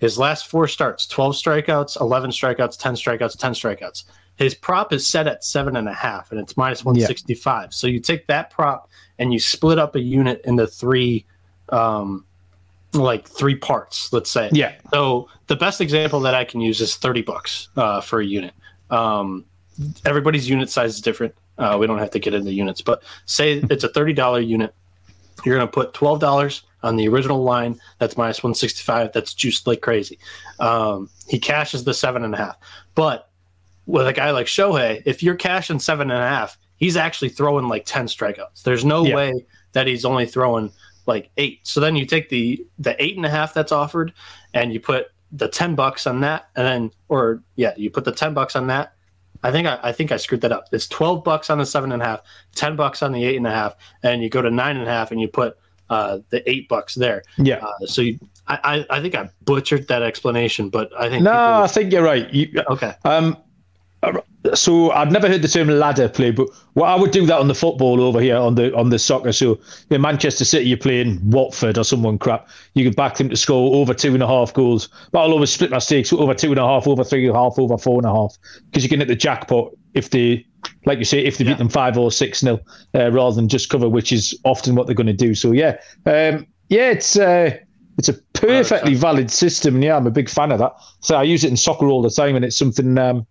[0.00, 4.04] His last four starts 12 strikeouts, 11 strikeouts, 10 strikeouts, 10 strikeouts.
[4.36, 7.66] His prop is set at seven and a half, and it's minus one sixty five.
[7.66, 7.70] Yeah.
[7.70, 11.26] So you take that prop and you split up a unit into three,
[11.68, 12.24] um,
[12.94, 14.12] like three parts.
[14.12, 14.50] Let's say.
[14.52, 14.74] Yeah.
[14.92, 18.54] So the best example that I can use is thirty bucks uh, for a unit.
[18.90, 19.44] Um,
[20.04, 21.34] everybody's unit size is different.
[21.58, 24.74] Uh, we don't have to get into units, but say it's a thirty dollar unit.
[25.44, 27.78] You're going to put twelve dollars on the original line.
[27.98, 29.12] That's minus one sixty five.
[29.12, 30.18] That's juiced like crazy.
[30.60, 32.56] Um, he cashes the seven and a half,
[32.94, 33.30] but
[33.86, 37.68] with a guy like Shohei, if you're cashing seven and a half, he's actually throwing
[37.68, 38.62] like 10 strikeouts.
[38.62, 39.14] There's no yeah.
[39.14, 40.72] way that he's only throwing
[41.06, 41.60] like eight.
[41.66, 44.12] So then you take the the eight and a half that's offered
[44.54, 48.12] and you put the 10 bucks on that and then or yeah, you put the
[48.12, 48.94] 10 bucks on that.
[49.42, 50.66] I think I, I think I screwed that up.
[50.72, 52.20] It's 12 bucks on the seven and a half,
[52.54, 54.90] 10 bucks on the eight and a half, and you go to nine and a
[54.90, 55.56] half and you put
[55.90, 57.22] uh, the eight bucks there.
[57.38, 57.56] Yeah.
[57.56, 61.38] Uh, so you, I, I think I butchered that explanation, but I think no, people,
[61.38, 62.32] I think you're right.
[62.32, 62.94] You, okay.
[63.04, 63.36] Um,
[64.54, 67.48] so I've never heard the term ladder play, but what I would do that on
[67.48, 69.32] the football over here on the on the soccer.
[69.32, 72.48] So in Manchester City, you're playing Watford or someone crap.
[72.74, 74.88] You could back them to score over two and a half goals.
[75.12, 77.38] But I'll always split my stakes over two and a half, over three and a
[77.38, 78.36] half, over four and a half,
[78.66, 80.44] because you can hit the jackpot if they,
[80.84, 81.52] like you say, if they yeah.
[81.52, 82.60] beat them five or six nil,
[82.94, 85.34] uh, rather than just cover, which is often what they're going to do.
[85.34, 87.16] So yeah, um, yeah, it's.
[87.16, 87.58] Uh,
[87.98, 90.72] it's a perfectly valid system, and yeah, I'm a big fan of that.
[91.00, 93.26] So I use it in soccer all the time, and it's something um,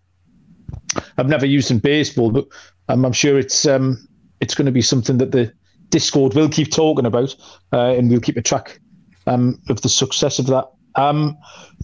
[1.17, 2.47] I've never used in baseball, but
[2.89, 4.07] um, I'm sure it's um,
[4.39, 5.53] it's going to be something that the
[5.89, 7.35] Discord will keep talking about,
[7.73, 8.79] uh, and we'll keep a track
[9.27, 10.69] um, of the success of that.
[10.95, 11.37] Um,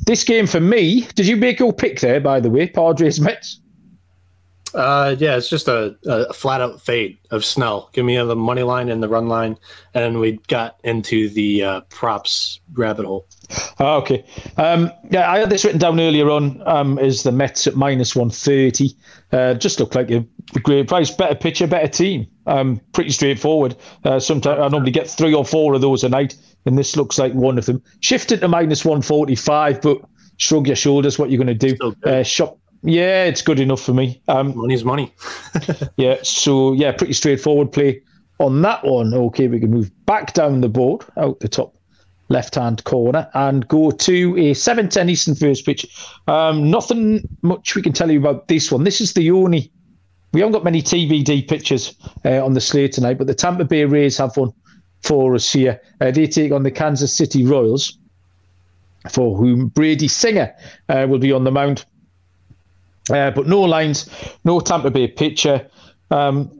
[0.06, 2.20] this game for me, did you make your pick there?
[2.20, 3.62] By the way, Padres Mets.
[4.74, 7.90] Uh, yeah, it's just a, a, flat out fade of Snell.
[7.94, 9.58] Give me the money line and the run line,
[9.94, 13.26] and we got into the uh, props rabbit hole.
[13.80, 14.26] Oh, okay.
[14.58, 16.62] Um, yeah, I had this written down earlier on.
[16.68, 18.96] Um, is the Mets at minus one thirty?
[19.32, 20.26] Uh, just look like a
[20.64, 22.28] great price, better pitcher, better team.
[22.46, 23.76] Um, pretty straightforward.
[24.04, 27.18] Uh, sometimes I normally get three or four of those a night, and this looks
[27.18, 27.82] like one of them.
[28.02, 30.02] Shifted to minus one forty five, but
[30.38, 31.18] shrug your shoulders.
[31.18, 31.94] What you're going to do?
[32.04, 34.22] Uh, shop yeah, it's good enough for me.
[34.28, 35.14] Um, Money's money.
[35.98, 38.02] yeah, so yeah, pretty straightforward play
[38.40, 39.14] on that one.
[39.14, 41.74] Okay, we can move back down the board out the top
[42.30, 45.86] left hand corner and go to a 710 Eastern first pitch.
[46.28, 48.84] Um, nothing much we can tell you about this one.
[48.84, 49.72] This is the only,
[50.34, 53.86] we haven't got many TBD pitches uh, on the slate tonight, but the Tampa Bay
[53.86, 54.52] Rays have one
[55.04, 55.82] for us here.
[56.02, 57.98] Uh, they take on the Kansas City Royals,
[59.10, 60.54] for whom Brady Singer
[60.90, 61.86] uh, will be on the mound.
[63.10, 64.10] Uh, but no lines,
[64.44, 65.68] no Tampa Bay pitcher.
[66.12, 66.52] Um,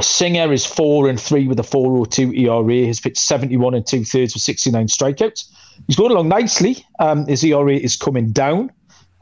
[0.00, 2.86] Singer is four and three with a 402 ERA.
[2.86, 5.50] He's pitched 71 and two thirds with 69 strikeouts.
[5.86, 6.84] He's going along nicely.
[7.00, 8.70] Um, his ERA is coming down,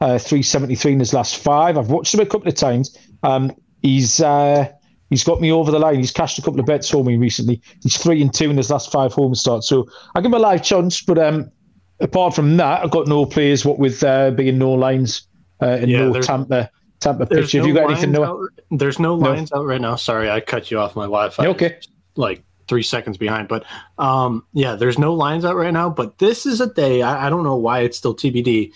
[0.01, 1.77] uh, 373 in his last five.
[1.77, 2.95] I've watched him a couple of times.
[3.23, 3.51] Um,
[3.81, 4.71] he's uh,
[5.09, 5.97] he's got me over the line.
[5.97, 7.59] He's cashed a couple of bets for me recently.
[7.81, 9.67] He's three and two in his last five home starts.
[9.67, 11.01] So I give him a live chance.
[11.01, 11.51] But um,
[11.99, 13.65] apart from that, I've got no players.
[13.65, 15.27] What with uh, being no lines
[15.61, 17.53] uh, and yeah, no Tampa Tampa pitch.
[17.53, 18.11] No Have you got anything?
[18.11, 19.59] No, there's no lines no.
[19.59, 19.95] out right now.
[19.95, 21.47] Sorry, I cut you off my Wi-Fi.
[21.47, 21.79] Okay,
[22.15, 23.47] like three seconds behind.
[23.47, 23.65] But
[23.97, 25.89] um, yeah, there's no lines out right now.
[25.89, 27.01] But this is a day.
[27.01, 28.71] I, I don't know why it's still TBD.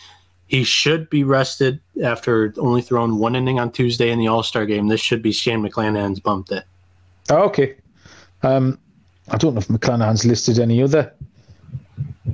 [0.48, 4.66] He should be rested after only throwing one inning on Tuesday in the All Star
[4.66, 4.88] game.
[4.88, 6.62] This should be Shane McClanahan's bump day.
[7.30, 7.76] Oh, okay.
[8.44, 8.80] Um,
[9.30, 11.14] I don't know if McClanahan's listed any other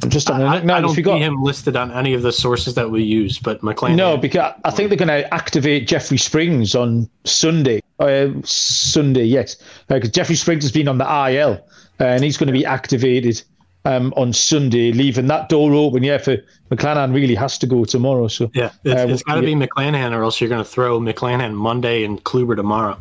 [0.09, 2.91] Just I, I, I don't see got, him listed on any of the sources that
[2.91, 3.95] we use, but McClanahan.
[3.95, 7.81] No, because I think they're going to activate Jeffrey Springs on Sunday.
[7.99, 9.55] Uh, Sunday, yes,
[9.87, 11.65] because uh, Jeffrey Springs has been on the IL,
[12.01, 13.41] uh, and he's going to be activated
[13.85, 16.03] um, on Sunday, leaving that door open.
[16.03, 16.35] Yeah, for
[16.69, 18.27] McClanahan really has to go tomorrow.
[18.27, 19.55] So yeah, it's, uh, it's got to yeah.
[19.55, 22.99] be McClanahan, or else you're going to throw McClanahan Monday and Kluber tomorrow.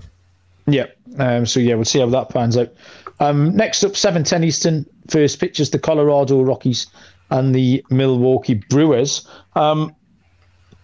[0.66, 0.86] Yeah.
[1.18, 2.72] Um, so yeah, we'll see how that pans out.
[3.20, 4.86] Um, next up, seven ten Eastern.
[5.08, 6.86] First pitches the Colorado Rockies
[7.30, 9.26] and the Milwaukee Brewers.
[9.54, 9.94] Um,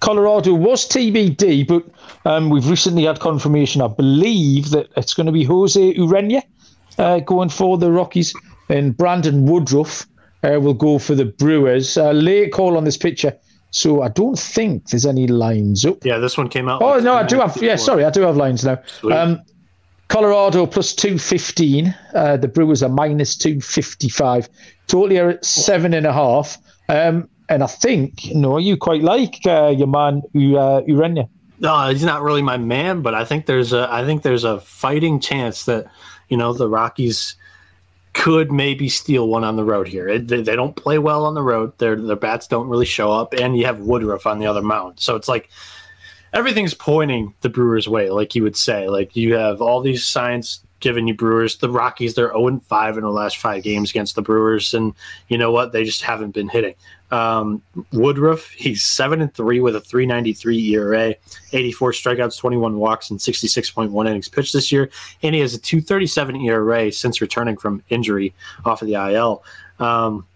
[0.01, 1.85] Colorado was TBD, but
[2.28, 6.43] um, we've recently had confirmation, I believe, that it's going to be Jose Urena
[6.99, 8.35] uh, going for the Rockies
[8.68, 10.07] and Brandon Woodruff
[10.43, 11.97] uh, will go for the Brewers.
[11.97, 13.37] Uh, late call on this picture,
[13.70, 16.05] so I don't think there's any lines up.
[16.05, 16.83] Yeah, this one came out.
[16.83, 17.57] Oh no, I do have.
[17.62, 18.78] Yeah, sorry, I do have lines now.
[19.11, 19.41] Um,
[20.13, 21.95] Colorado plus two fifteen.
[22.15, 24.47] Uh, the Brewers are minus two fifty five.
[24.87, 26.59] Totally are at seven and a half.
[26.91, 31.31] Um, and I think you know you quite like uh, your man uh, Urena.
[31.61, 34.61] No, he's not really my man, but I think there's a I think there's a
[34.61, 35.87] fighting chance that
[36.29, 37.35] you know the Rockies
[38.13, 40.07] could maybe steal one on the road here.
[40.07, 41.73] It, they, they, don't play well on the road.
[41.79, 45.01] Their their bats don't really show up, and you have Woodruff on the other mound.
[45.01, 45.49] So it's like
[46.33, 48.89] everything's pointing the Brewers' way, like you would say.
[48.89, 51.57] Like you have all these signs giving you Brewers.
[51.57, 54.93] The Rockies, they're 0 5 in the last five games against the Brewers, and
[55.28, 55.72] you know what?
[55.72, 56.74] They just haven't been hitting.
[57.11, 57.62] Um,
[57.93, 61.14] Woodruff, he's seven and three with a 3.93 ERA,
[61.53, 64.91] 84 strikeouts, 21 walks, and 66.1 innings pitched this year,
[65.22, 69.45] and he has a 2.37 ERA since returning from injury off of the IL.
[69.78, 70.26] Um,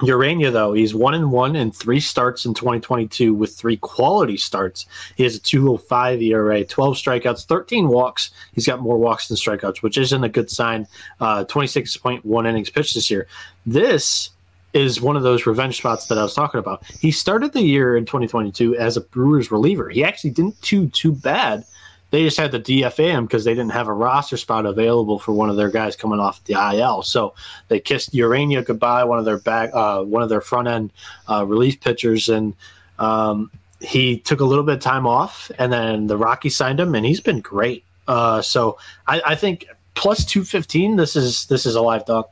[0.00, 4.84] Urena, though, he's one and one in three starts in 2022 with three quality starts.
[5.16, 8.30] He has a 205 ERA, 12 strikeouts, 13 walks.
[8.52, 10.86] He's got more walks than strikeouts, which isn't a good sign.
[11.18, 13.26] Uh, 26.1 innings pitched this year.
[13.64, 14.30] This
[14.74, 16.84] is one of those revenge spots that I was talking about.
[17.00, 19.88] He started the year in 2022 as a Brewers reliever.
[19.88, 21.64] He actually didn't do too bad.
[22.10, 25.32] They just had to DFA him because they didn't have a roster spot available for
[25.32, 27.02] one of their guys coming off the IL.
[27.02, 27.34] So
[27.68, 30.92] they kissed Urena goodbye, one of their back, uh, one of their front end
[31.28, 32.54] uh, relief pitchers, and
[32.98, 33.50] um,
[33.80, 37.04] he took a little bit of time off, and then the Rockies signed him, and
[37.04, 37.84] he's been great.
[38.06, 38.78] Uh, so
[39.08, 40.96] I, I think plus two fifteen.
[40.96, 42.28] This is this is a live dog.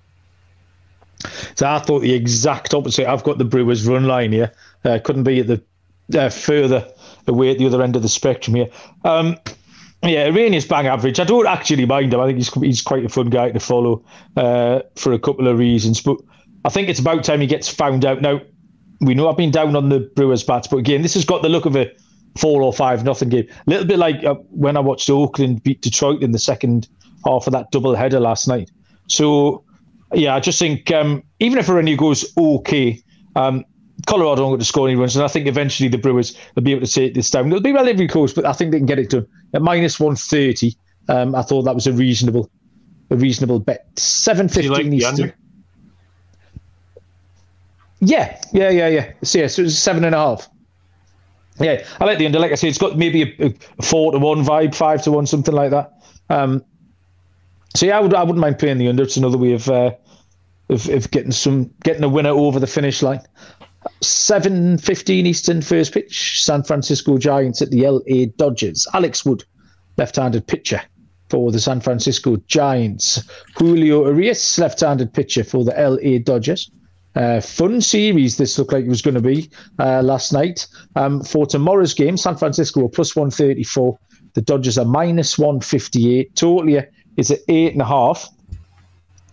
[1.57, 3.09] So I thought the exact opposite.
[3.09, 4.53] I've got the Brewers run line here.
[4.85, 5.63] Uh, couldn't be at the
[6.19, 6.87] uh, further
[7.27, 8.69] away at the other end of the spectrum here.
[9.05, 9.37] Um,
[10.05, 11.19] yeah, Urena's bang average.
[11.21, 12.21] I don't actually mind him.
[12.21, 14.05] I think he's he's quite a fun guy to follow
[14.37, 16.01] uh, for a couple of reasons.
[16.01, 16.19] But
[16.65, 18.21] I think it's about time he gets found out.
[18.21, 18.41] Now
[19.01, 21.49] we know I've been down on the Brewers bats, but again, this has got the
[21.49, 21.91] look of a
[22.39, 23.49] four or five nothing game.
[23.67, 26.89] A little bit like uh, when I watched Oakland beat Detroit in the second
[27.25, 28.71] half of that double header last night.
[29.09, 29.65] So
[30.13, 33.01] yeah, I just think um, even if Urena goes okay,
[33.37, 33.65] um,
[34.07, 36.73] Colorado aren't going to score any runs, and I think eventually the Brewers will be
[36.73, 37.47] able to take this down.
[37.47, 40.17] It'll be relatively close, but I think they can get it done at minus one
[40.17, 40.77] thirty.
[41.09, 42.51] Um, I thought that was a reasonable,
[43.11, 43.87] a reasonable bet.
[43.99, 45.33] Seven fifteen like Eastern.
[48.01, 49.13] Yeah, yeah, yeah, yeah.
[49.23, 50.49] So yeah, so it's seven and a half.
[51.59, 52.39] Yeah, I like the under.
[52.39, 55.27] Like I said, it's got maybe a, a four to one vibe, five to one,
[55.27, 55.93] something like that.
[56.29, 56.65] Um,
[57.75, 59.05] so yeah, I would I wouldn't mind playing the under.
[59.05, 59.93] It's another way of uh,
[60.69, 63.21] of, of getting some getting a winner over the finish line.
[64.01, 66.43] Seven fifteen Eastern first pitch.
[66.43, 68.87] San Francisco Giants at the LA Dodgers.
[68.95, 69.45] Alex Wood,
[69.97, 70.81] left-handed pitcher
[71.29, 73.23] for the San Francisco Giants.
[73.57, 76.71] Julio Urias, left-handed pitcher for the LA Dodgers.
[77.17, 80.67] Uh, fun series this looked like it was going to be uh, last night.
[80.97, 83.99] Um, for tomorrow's game, San Francisco are plus 134.
[84.35, 86.35] The Dodgers are minus 158.
[86.35, 86.85] Totally
[87.17, 88.29] is at eight and a half.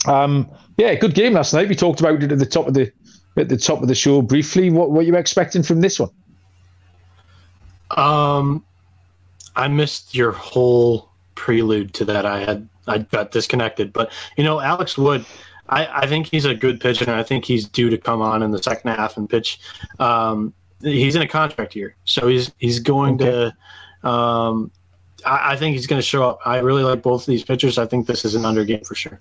[0.06, 1.70] Um, yeah, good game last night.
[1.70, 2.92] We talked about it at the top of the
[3.38, 4.70] at the top of the show briefly.
[4.70, 6.12] What what you expecting from this one?
[7.92, 8.64] Um,
[9.56, 12.26] I missed your whole prelude to that.
[12.26, 15.26] I had I got disconnected, but you know, Alex Wood.
[15.70, 18.44] I, I think he's a good pitcher, and I think he's due to come on
[18.44, 19.58] in the second half and pitch.
[20.00, 23.54] Um, he's in a contract year, so he's he's going okay.
[24.04, 24.72] to um,
[25.26, 26.40] I, I think he's going to show up.
[26.46, 27.78] I really like both of these pitchers.
[27.78, 29.20] I think this is an under game for sure.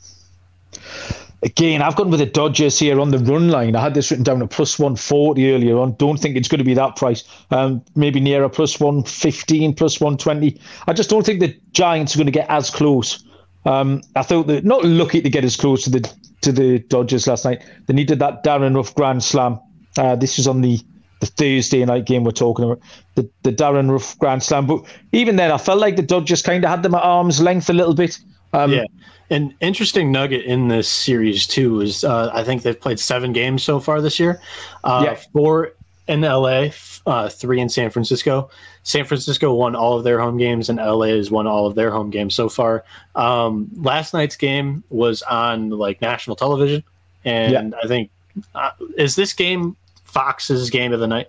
[1.42, 3.74] Again, I've gone with the Dodgers here on the run line.
[3.74, 5.94] I had this written down at plus 140 earlier on.
[5.94, 7.24] Don't think it's going to be that price.
[7.50, 10.60] Um, maybe near a plus 115, plus 120.
[10.86, 13.24] I just don't think the Giants are going to get as close.
[13.64, 17.26] Um, I thought they're not lucky to get as close to the to the Dodgers
[17.26, 17.62] last night.
[17.86, 19.60] They needed that Darin Ruf grand slam.
[19.98, 20.80] Uh, this was on the
[21.20, 22.80] the Thursday night game we're talking about,
[23.14, 24.66] the, the Darin Ruf Grand Slam.
[24.66, 27.68] But even then, I felt like the Dodgers kind of had them at arm's length
[27.70, 28.18] a little bit.
[28.52, 28.84] Um, yeah.
[29.30, 33.62] An interesting nugget in this series too is uh, I think they've played seven games
[33.62, 34.40] so far this year.
[34.82, 35.14] Uh, Yeah.
[35.32, 35.72] Four
[36.08, 36.70] in LA,
[37.06, 38.50] uh, three in San Francisco.
[38.82, 41.90] San Francisco won all of their home games, and LA has won all of their
[41.92, 42.84] home games so far.
[43.14, 46.82] Um, last night's game was on like national television,
[47.24, 48.10] and I think
[48.56, 51.28] uh, is this game Fox's game of the night?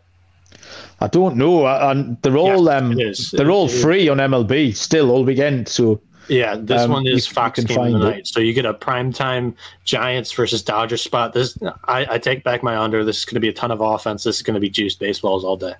[0.99, 3.81] I don't know, and they're all Yes, um, they're all is.
[3.81, 5.67] free on MLB still all weekend.
[5.67, 5.99] So
[6.31, 7.99] Yeah, this Um, one is Fox game of the find it.
[8.15, 8.27] night.
[8.27, 9.53] So you get a primetime
[9.83, 11.33] Giants versus Dodgers spot.
[11.33, 13.03] This I, I take back my under.
[13.03, 14.23] This is going to be a ton of offense.
[14.23, 15.73] This is going to be juiced baseballs all day.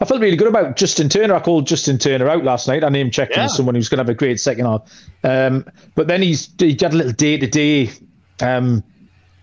[0.00, 1.34] I felt really good about Justin Turner.
[1.34, 2.82] I called Justin Turner out last night.
[2.82, 3.44] I name checked him Yeah.
[3.44, 4.82] as someone who's going to have a great second half.
[5.22, 7.90] Um, but then he's he had a little day to day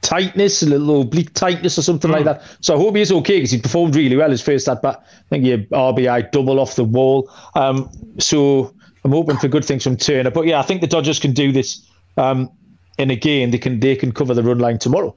[0.01, 2.41] tightness, a little oblique tightness or something like that.
[2.61, 5.01] So I hope he is okay because he performed really well his first at bat.
[5.05, 7.29] I think he had RBI double off the wall.
[7.55, 7.89] Um,
[8.19, 8.73] so
[9.03, 10.31] I'm hoping for good things from Turner.
[10.31, 11.85] But yeah, I think the Dodgers can do this.
[12.17, 12.49] Um,
[12.97, 15.15] and again, they can they can cover the run line tomorrow.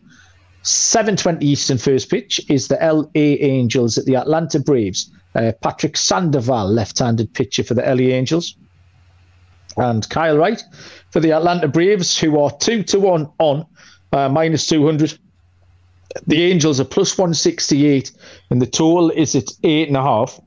[0.63, 5.11] 7:20 Eastern first pitch is the LA Angels at the Atlanta Braves.
[5.35, 8.57] Uh, Patrick Sandoval, left-handed pitcher for the LA Angels,
[9.77, 10.63] and Kyle Wright
[11.11, 13.67] for the Atlanta Braves, who are two to one on
[14.13, 15.19] uh, minus 200.
[16.27, 18.13] The Angels are plus 168,
[18.51, 20.41] and the total is at eight and a half.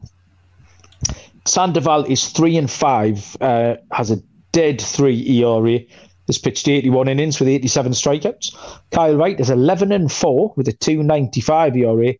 [1.47, 4.17] Sandoval is three and five, uh, has a
[4.51, 5.79] dead three ERA.
[6.27, 8.53] Has pitched 81 innings with 87 strikeouts.
[8.91, 12.13] Kyle Wright is 11 and four with a 295 ERA.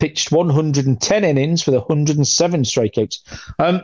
[0.00, 3.18] Pitched 110 innings with 107 strikeouts.
[3.60, 3.82] Um,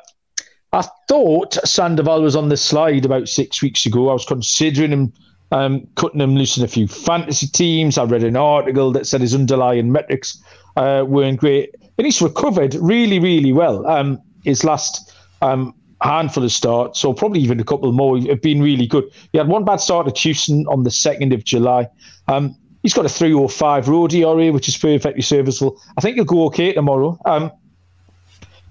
[0.73, 4.11] I thought Sandoval was on the slide about six weeks ago.
[4.11, 5.13] I was considering him
[5.51, 7.99] um, cutting him loose in a few fantasy teams.
[7.99, 10.43] I read an article that said his underlying metrics
[10.77, 13.87] uh, weren't great, and he's recovered really, really well.
[13.87, 18.63] Um, his last um, handful of starts, or probably even a couple more, have been
[18.63, 19.05] really good.
[19.33, 21.89] He had one bad start at Houston on the 2nd of July.
[22.29, 25.81] Um, he's got a 305 road ERA, which is perfectly serviceable.
[25.97, 27.19] I think he'll go okay tomorrow.
[27.25, 27.53] Um,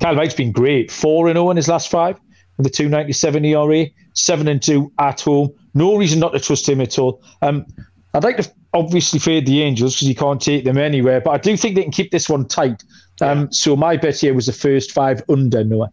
[0.02, 0.92] Kyle Wright's been great.
[0.92, 2.20] 4 and 0 in his last five
[2.58, 5.52] with a 297 ERA, 7 and 2 at home.
[5.74, 7.22] No reason not to trust him at all.
[7.42, 7.66] Um,
[8.14, 11.38] I'd like to obviously fade the Angels because you can't take them anywhere, but I
[11.38, 12.84] do think they can keep this one tight.
[13.22, 15.90] Um, So my bet here was the first five under Noah.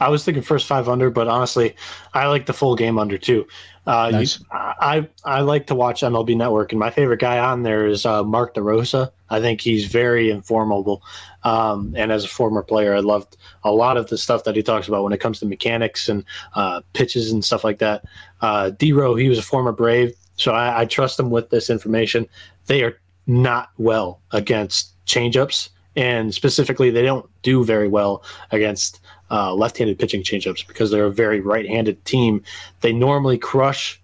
[0.00, 1.76] I was thinking first five under, but honestly,
[2.14, 3.46] I like the full game under too.
[3.86, 4.18] Uh, you-
[4.50, 8.24] I I like to watch MLB Network, and my favorite guy on there is uh,
[8.24, 9.10] Mark DeRosa.
[9.30, 11.02] I think he's very informable,
[11.44, 14.62] um, and as a former player, I loved a lot of the stuff that he
[14.62, 18.04] talks about when it comes to mechanics and uh, pitches and stuff like that.
[18.40, 22.26] Uh, D-Row, he was a former Brave, so I, I trust him with this information.
[22.66, 29.54] They are not well against changeups, and specifically, they don't do very well against uh,
[29.54, 32.42] left-handed pitching changeups because they're a very right-handed team.
[32.80, 34.00] They normally crush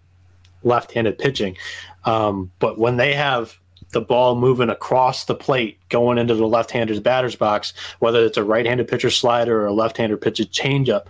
[0.62, 1.57] left-handed pitching,
[2.05, 3.59] um, but when they have
[3.93, 8.45] the ball moving across the plate going into the left-handed batter's box, whether it's a
[8.45, 11.07] right-handed pitcher slider or a left-hander pitcher changeup,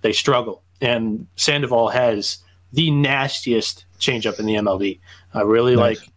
[0.00, 0.62] they struggle.
[0.80, 2.38] And Sandoval has
[2.72, 4.98] the nastiest changeup in the MLB.
[5.34, 6.00] I really Nice.
[6.00, 6.08] like.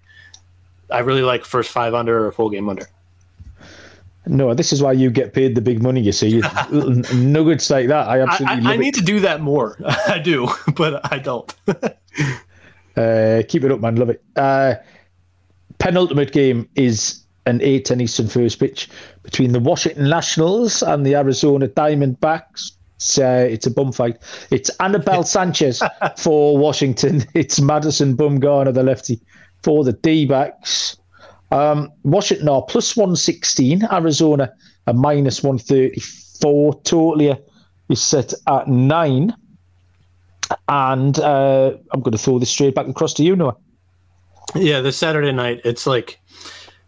[0.91, 2.87] I really like first five under or full game under.
[4.27, 6.01] No, this is why you get paid the big money.
[6.01, 6.41] You see,
[7.13, 8.07] nuggets like that.
[8.07, 8.79] I I, absolutely I, I it.
[8.79, 9.77] need to do that more.
[10.07, 11.53] I do, but I don't.
[12.97, 13.95] Uh, keep it up, man.
[13.97, 14.23] Love it.
[14.35, 14.75] Uh,
[15.79, 18.89] penultimate game is an 8 10 Eastern first pitch
[19.23, 22.71] between the Washington Nationals and the Arizona Diamondbacks.
[22.95, 24.17] It's, uh, it's a bum fight.
[24.49, 25.83] It's Anibal Sanchez
[26.17, 27.25] for Washington.
[27.33, 29.19] It's Madison Bumgarner, the lefty,
[29.61, 30.97] for the D backs.
[31.51, 34.51] Um, Washington are plus 116, Arizona
[34.87, 36.81] a minus 134.
[36.83, 37.35] Totally
[37.89, 39.33] is set at nine.
[40.67, 43.57] And uh, I'm going to throw this straight back across to you, Noah.
[44.53, 46.19] Yeah, this Saturday night, it's like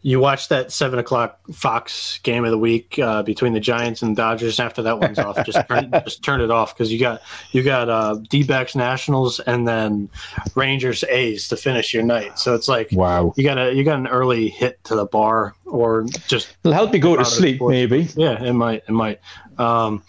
[0.07, 4.15] you watch that seven o'clock Fox game of the week uh, between the Giants and
[4.15, 4.57] Dodgers.
[4.57, 7.89] After that one's off, just turn, just turn it off because you got you got
[7.89, 10.09] uh, D-backs Nationals and then
[10.55, 12.39] Rangers A's to finish your night.
[12.39, 13.33] So it's like Wow.
[13.35, 16.93] you got a you got an early hit to the bar or just It'll help
[16.93, 17.71] you go to sleep, sports.
[17.73, 18.07] maybe.
[18.15, 19.19] yeah, it might, it might.
[19.57, 20.03] Um,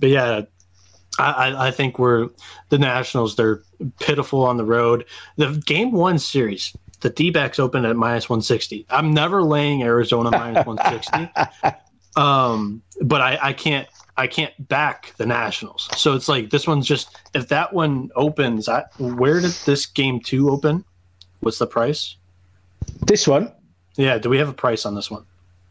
[0.00, 0.42] but yeah,
[1.20, 2.28] I, I, I think we're
[2.70, 3.36] the Nationals.
[3.36, 3.62] They're
[4.00, 5.04] pitiful on the road.
[5.36, 8.86] The game one series, the D backs open at minus one sixty.
[8.90, 11.28] I'm never laying Arizona minus one sixty.
[12.16, 13.88] Um, but I, I can't.
[14.16, 15.88] I can't back the Nationals.
[15.96, 20.20] So it's like this one's just if that one opens, I, where did this game
[20.20, 20.84] two open?
[21.40, 22.14] What's the price?
[23.06, 23.52] This one,
[23.96, 25.24] Yeah, do we have a price on this one?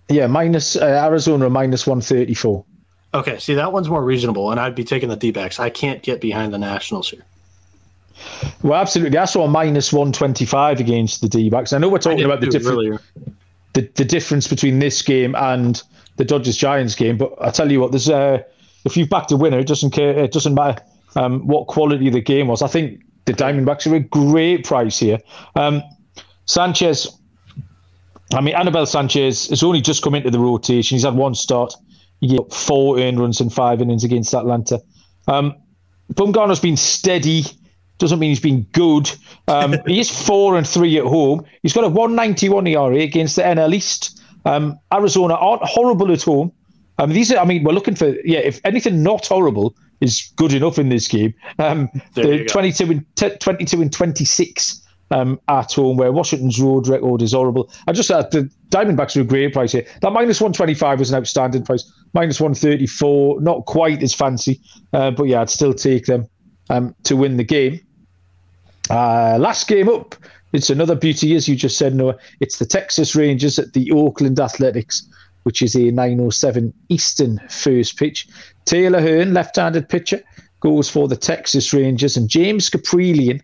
[0.09, 2.65] yeah, minus uh, Arizona minus 134.
[3.13, 5.57] Okay, see that one's more reasonable, and I'd be taking the D backs.
[5.59, 7.23] I can't get behind the Nationals here.
[8.61, 9.17] Well, absolutely.
[9.17, 11.73] I saw a minus 125 against the D backs.
[11.73, 13.01] I know we're talking about the difference,
[13.73, 15.81] the, the difference between this game and
[16.17, 18.39] the Dodgers Giants game, but I tell you what, there's uh,
[18.85, 20.17] if you've backed a winner, it doesn't care.
[20.17, 20.81] It doesn't matter
[21.15, 22.61] um, what quality the game was.
[22.61, 25.19] I think the Diamondbacks are a great price here.
[25.55, 25.81] Um,
[26.45, 27.07] Sanchez,
[28.33, 30.95] I mean, Anibal Sanchez has only just come into the rotation.
[30.95, 31.73] He's had one start.
[32.19, 34.81] He got four earned runs in five innings against Atlanta.
[35.27, 35.55] Um,
[36.13, 37.43] Bumgarner's been steady.
[38.03, 39.09] Doesn't mean he's been good.
[39.47, 41.45] Um, he is four and three at home.
[41.61, 44.21] He's got a 191 ERA against the NL East.
[44.43, 46.51] Um, Arizona aren't horrible at home.
[46.97, 50.51] Um, these are, I mean, we're looking for, yeah, if anything not horrible is good
[50.51, 51.33] enough in this game.
[51.59, 57.21] Um, the 22 and, t- 22 and 26 um, at home, where Washington's road record
[57.21, 57.71] is horrible.
[57.87, 59.85] I just uh, the Diamondbacks are a great price here.
[60.01, 61.89] That minus 125 was an outstanding price.
[62.13, 64.59] Minus 134, not quite as fancy,
[64.91, 66.27] uh, but yeah, I'd still take them
[66.69, 67.79] um, to win the game.
[68.89, 70.15] Uh, last game up,
[70.53, 72.17] it's another beauty, as you just said, Noah.
[72.39, 75.07] It's the Texas Rangers at the Oakland Athletics,
[75.43, 78.27] which is a 907 Eastern first pitch.
[78.65, 80.21] Taylor Hearn, left handed pitcher,
[80.59, 83.41] goes for the Texas Rangers, and James Kaprielian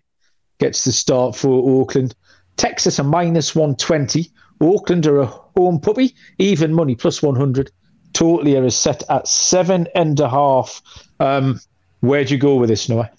[0.58, 2.14] gets the start for Oakland.
[2.56, 4.30] Texas a minus 120.
[4.60, 7.72] Oakland are a home puppy, even money plus 100.
[8.12, 10.82] Totally is set at seven and a half.
[11.18, 11.60] Um,
[12.00, 13.10] where'd you go with this, Noah?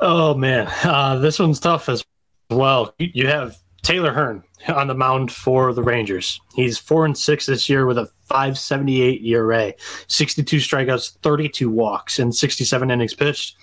[0.00, 2.04] Oh man, uh, this one's tough as
[2.50, 2.94] well.
[2.98, 6.40] You have Taylor Hearn on the mound for the Rangers.
[6.54, 9.74] He's four and six this year with a 578 ERA,
[10.08, 13.56] 62 strikeouts, 32 walks, and 67 innings pitched.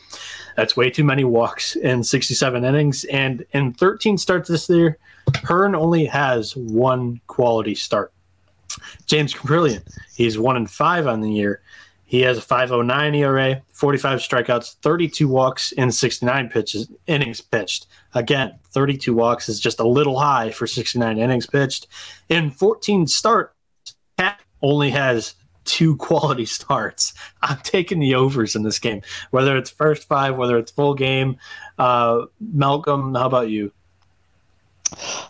[0.55, 3.03] That's way too many walks in 67 innings.
[3.05, 4.97] And in 13 starts this year,
[5.43, 8.13] Hearn only has one quality start.
[9.05, 9.83] James Kaprielian,
[10.15, 11.61] he's one and five on the year.
[12.11, 17.87] He has a 509 ERA, 45 strikeouts, 32 walks in 69 pitches innings pitched.
[18.13, 21.87] Again, 32 walks is just a little high for 69 innings pitched.
[22.27, 23.55] In 14 starts,
[24.17, 27.13] Cat only has two quality starts.
[27.43, 31.37] I'm taking the overs in this game, whether it's first five, whether it's full game.
[31.79, 33.71] Uh, Malcolm, how about you?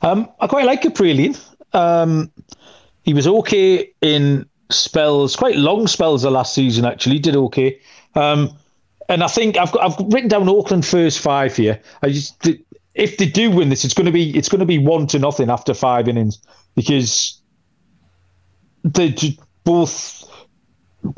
[0.02, 1.40] Um, I quite like Kaprielian.
[1.74, 2.32] Um,
[3.04, 6.86] he was okay in spells, quite long spells the last season.
[6.86, 7.80] Actually, did okay.
[8.16, 8.58] Um,
[9.10, 11.80] and I think I've got I've written down Oakland first five here.
[12.02, 12.48] I just
[12.96, 15.20] if they do win this, it's going to be it's going to be one to
[15.20, 16.42] nothing after five innings
[16.76, 17.42] because
[18.84, 19.14] they
[19.64, 20.24] both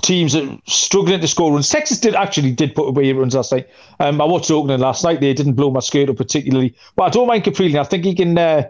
[0.02, 1.70] teams are struggling to score runs.
[1.70, 3.68] Texas did actually did put away runs last night.
[4.00, 5.20] Um, I watched Oakland last night.
[5.20, 7.78] They didn't blow my skirt up particularly, but I don't mind Capri.
[7.78, 8.38] I think he can.
[8.38, 8.70] Uh,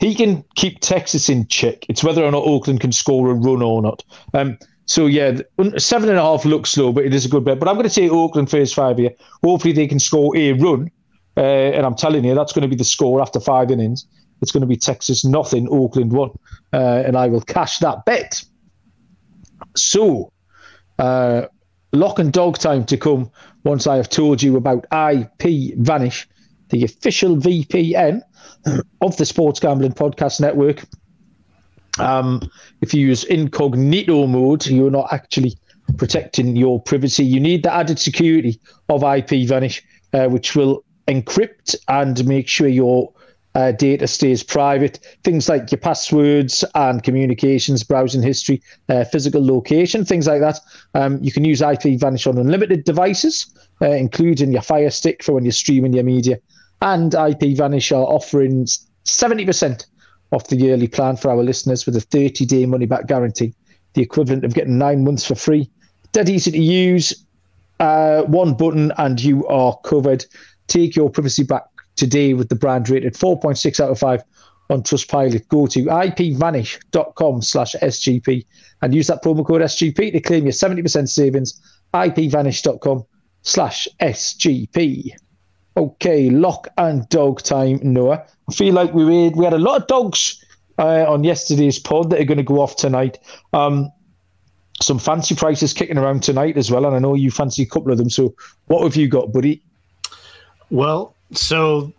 [0.00, 1.86] he can keep Texas in check.
[1.88, 4.04] It's whether or not Oakland can score a run or not.
[4.34, 5.38] Um, so yeah,
[5.78, 7.58] seven and a half looks slow, but it is a good bet.
[7.58, 9.10] But I'm going to say Oakland first five here.
[9.42, 10.90] Hopefully they can score a run,
[11.36, 14.06] uh, and I'm telling you that's going to be the score after five innings.
[14.42, 16.30] It's going to be Texas nothing, Oakland one,
[16.72, 18.44] uh, and I will cash that bet.
[19.74, 20.30] So,
[20.98, 21.46] uh,
[21.92, 23.30] lock and dog time to come
[23.64, 26.28] once I have told you about IP Vanish,
[26.68, 28.20] the official VPN
[29.00, 30.84] of the Sports Gambling Podcast Network.
[31.98, 32.40] Um,
[32.80, 35.56] if you use incognito mode, you're not actually
[35.96, 37.24] protecting your privacy.
[37.24, 39.82] You need the added security of IP Vanish,
[40.12, 43.12] uh, which will encrypt and make sure your
[43.54, 44.98] uh, data stays private.
[45.24, 50.60] Things like your passwords and communications, browsing history, uh, physical location, things like that.
[50.94, 53.46] Um, you can use IP Vanish on unlimited devices,
[53.80, 56.38] uh, including your Fire Stick for when you're streaming your media
[56.82, 58.66] and IP Vanish are offering
[59.04, 59.86] 70%
[60.32, 63.54] off the yearly plan for our listeners with a 30 day money back guarantee,
[63.94, 65.70] the equivalent of getting nine months for free.
[66.12, 67.24] Dead easy to use.
[67.78, 70.24] Uh, one button and you are covered.
[70.66, 71.64] Take your privacy back
[71.94, 74.22] today with the brand rated 4.6 out of 5
[74.70, 75.46] on Trustpilot.
[75.48, 78.44] Go to ipvanish.com slash SGP
[78.82, 81.60] and use that promo code SGP to claim your 70% savings.
[81.94, 83.04] ipvanish.com
[83.42, 85.12] slash SGP.
[85.76, 88.24] Okay, lock and dog time, Noah.
[88.48, 90.42] I feel like we had, we had a lot of dogs
[90.78, 93.18] uh, on yesterday's pod that are going to go off tonight.
[93.52, 93.92] Um,
[94.80, 97.92] some fancy prices kicking around tonight as well, and I know you fancy a couple
[97.92, 98.10] of them.
[98.10, 98.34] So,
[98.66, 99.62] what have you got, buddy?
[100.70, 101.92] Well, so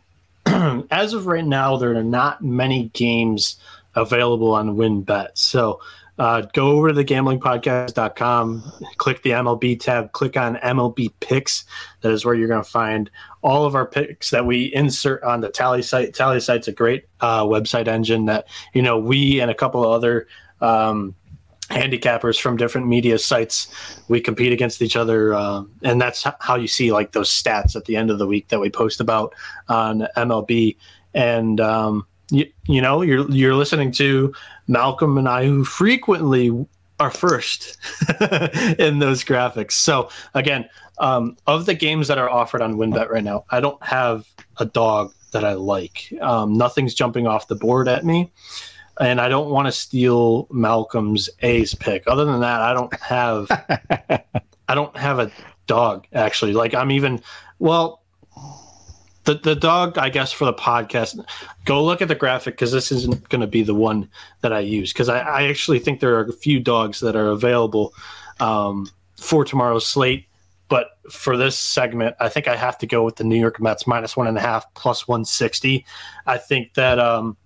[0.46, 3.58] as of right now, there are not many games
[3.96, 5.30] available on WynnBET.
[5.34, 5.80] So,
[6.20, 11.66] uh, go over to the gamblingpodcast.com, click the MLB tab, click on MLB picks.
[12.02, 13.10] That is where you're going to find
[13.42, 16.14] all of our picks that we insert on the TallySight.
[16.14, 19.92] Tally site's a great uh, website engine that you know we and a couple of
[19.92, 20.28] other
[20.60, 21.16] um,
[21.70, 23.68] handicappers from different media sites.
[24.08, 27.86] We compete against each other, uh, and that's how you see like those stats at
[27.86, 29.36] the end of the week that we post about
[29.68, 30.78] on MLB.
[31.14, 34.34] And um, you, you know, you're you're listening to
[34.68, 36.52] Malcolm and I, who frequently
[37.00, 37.78] are first
[38.80, 39.74] in those graphics.
[39.74, 40.68] So again,
[40.98, 44.66] um, of the games that are offered on WynnBET right now, I don't have a
[44.66, 46.12] dog that I like.
[46.22, 48.32] Um, nothing's jumping off the board at me
[49.00, 52.04] and I don't want to steal Malcolm's A's pick.
[52.08, 53.48] Other than that, I don't have
[54.68, 55.32] I don't have a
[55.66, 56.54] dog actually.
[56.54, 57.22] Like I'm even
[57.60, 58.04] well
[59.28, 61.24] the the dog I guess for the podcast.
[61.66, 64.10] Go look at the graphic because this isn't going to be the one
[64.42, 67.28] that I use because I, I actually think there are a few dogs that are
[67.28, 67.94] available
[68.40, 70.26] um, for tomorrow's slate.
[70.70, 73.88] But for this segment, I think I have to go with the New York Mets
[73.88, 75.86] minus one and a half plus 160.
[76.26, 77.38] I think that um,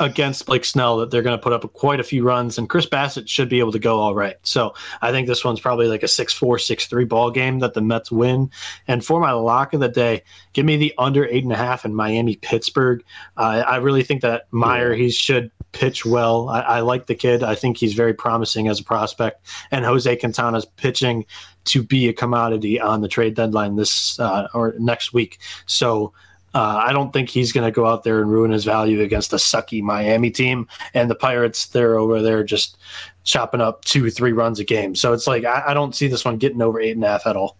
[0.00, 2.86] against Blake Snell that they're going to put up quite a few runs, and Chris
[2.86, 4.36] Bassitt should be able to go all right.
[4.42, 7.74] So I think this one's probably like a 6 4, 6 3 ball game that
[7.74, 8.50] the Mets win.
[8.86, 10.22] And for my lock of the day,
[10.52, 13.02] give me the under 8.5 in Miami Pittsburgh.
[13.36, 16.48] Uh, I really think that Meyer, he should pitch well.
[16.48, 17.42] I, I, like the kid.
[17.42, 19.46] I think he's very promising as a prospect.
[19.70, 21.26] And Jose Quintana's pitching
[21.66, 25.38] to be a commodity on the trade deadline this uh, or next week.
[25.66, 26.12] So
[26.58, 29.32] uh, I don't think he's going to go out there and ruin his value against
[29.32, 30.66] a sucky Miami team.
[30.92, 32.76] And the Pirates, they're over there just
[33.22, 34.96] chopping up two, three runs a game.
[34.96, 37.28] So it's like, I, I don't see this one getting over eight and a half
[37.28, 37.56] at all.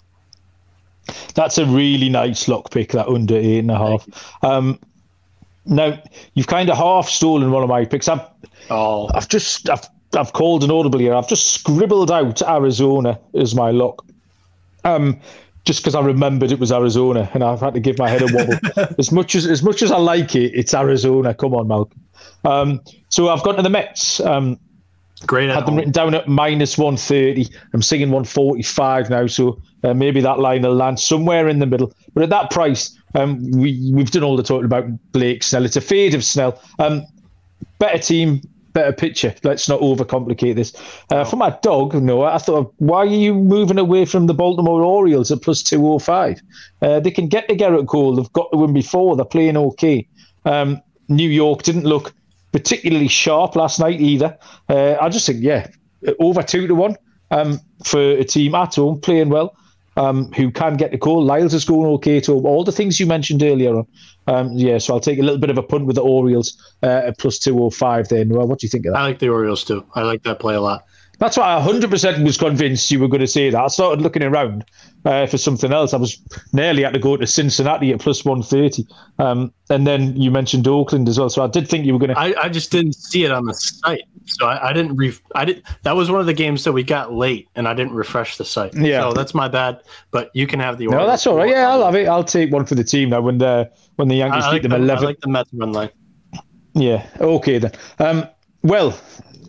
[1.37, 4.35] That's a really nice lock pick, that under eight and a half.
[4.43, 4.81] Um,
[5.65, 6.03] now,
[6.35, 8.09] you've kind of half stolen one of my picks.
[8.09, 8.27] I've,
[8.69, 9.11] oh.
[9.15, 9.87] I've just, I've,
[10.17, 11.15] I've called an audible here.
[11.15, 14.05] I've just scribbled out Arizona as my lock.
[14.83, 15.21] Um,
[15.65, 18.27] just because I remembered it was Arizona and I've had to give my head a
[18.33, 18.95] wobble.
[18.99, 21.35] as much as as much as I like it, it's Arizona.
[21.35, 22.01] Come on, Malcolm.
[22.45, 24.21] Um, so I've gone to the Mets.
[24.21, 24.59] Um,
[25.27, 25.51] Great.
[25.51, 27.49] Had them written down at minus one thirty.
[27.73, 31.59] I'm singing one forty five now, so uh, maybe that line will land somewhere in
[31.59, 31.93] the middle.
[32.15, 35.65] But at that price, um, we we've done all the talking about Blake Snell.
[35.65, 36.63] It's a fade of Snell.
[36.79, 37.05] Um,
[37.81, 38.43] better team,
[38.73, 39.35] better picture.
[39.43, 40.75] Let's not overcomplicate this.
[41.11, 44.83] Uh, for my dog, no, I thought, why are you moving away from the Baltimore
[44.83, 46.41] Orioles at plus 205?
[46.83, 48.17] Uh, they can get to Gerrit Cole.
[48.17, 49.17] They've got to win before.
[49.17, 50.07] They're playing okay.
[50.45, 52.15] Um, New York didn't look
[52.53, 54.37] particularly sharp last night either.
[54.69, 55.69] Uh, I just think, yeah,
[56.19, 56.97] over two to one
[57.31, 59.57] um, for a team at home playing well
[59.99, 61.23] um, who can get the call.
[61.23, 63.87] Lyles is going okay to all the things you mentioned earlier on.
[64.29, 67.03] Um, yeah, so I'll take a little bit of a punt with the Orioles uh,
[67.07, 68.25] at plus 205 there.
[68.27, 69.01] Well, what do you think of that?
[69.01, 69.85] I like the Orioles too.
[69.95, 70.85] I like that play a lot.
[71.19, 73.61] That's why I 100% was convinced you were going to say that.
[73.61, 74.65] I started looking around
[75.05, 75.93] uh, for something else.
[75.93, 76.17] I was
[76.53, 78.87] nearly had to go to Cincinnati at plus 130.
[79.19, 81.29] Um, and then you mentioned Oakland as well.
[81.29, 82.19] So I did think you were going to.
[82.19, 84.03] I, I just didn't see it on the site.
[84.27, 84.97] So I, I didn't.
[84.97, 85.65] Re- I did.
[85.83, 88.45] That was one of the games that we got late, and I didn't refresh the
[88.45, 88.75] site.
[88.75, 89.01] Yeah.
[89.01, 89.81] So that's my bad.
[90.13, 90.87] But you can have the.
[90.87, 91.49] No, that's all right.
[91.49, 92.07] Yeah, I'll have it.
[92.07, 94.69] I'll take one for the team now when the when the Yankees I like beat
[94.69, 95.05] them the, 11.
[95.05, 95.91] I like the Mets run line.
[96.75, 97.07] Yeah.
[97.21, 97.73] Okay then.
[97.99, 98.29] Um,
[98.63, 98.99] well,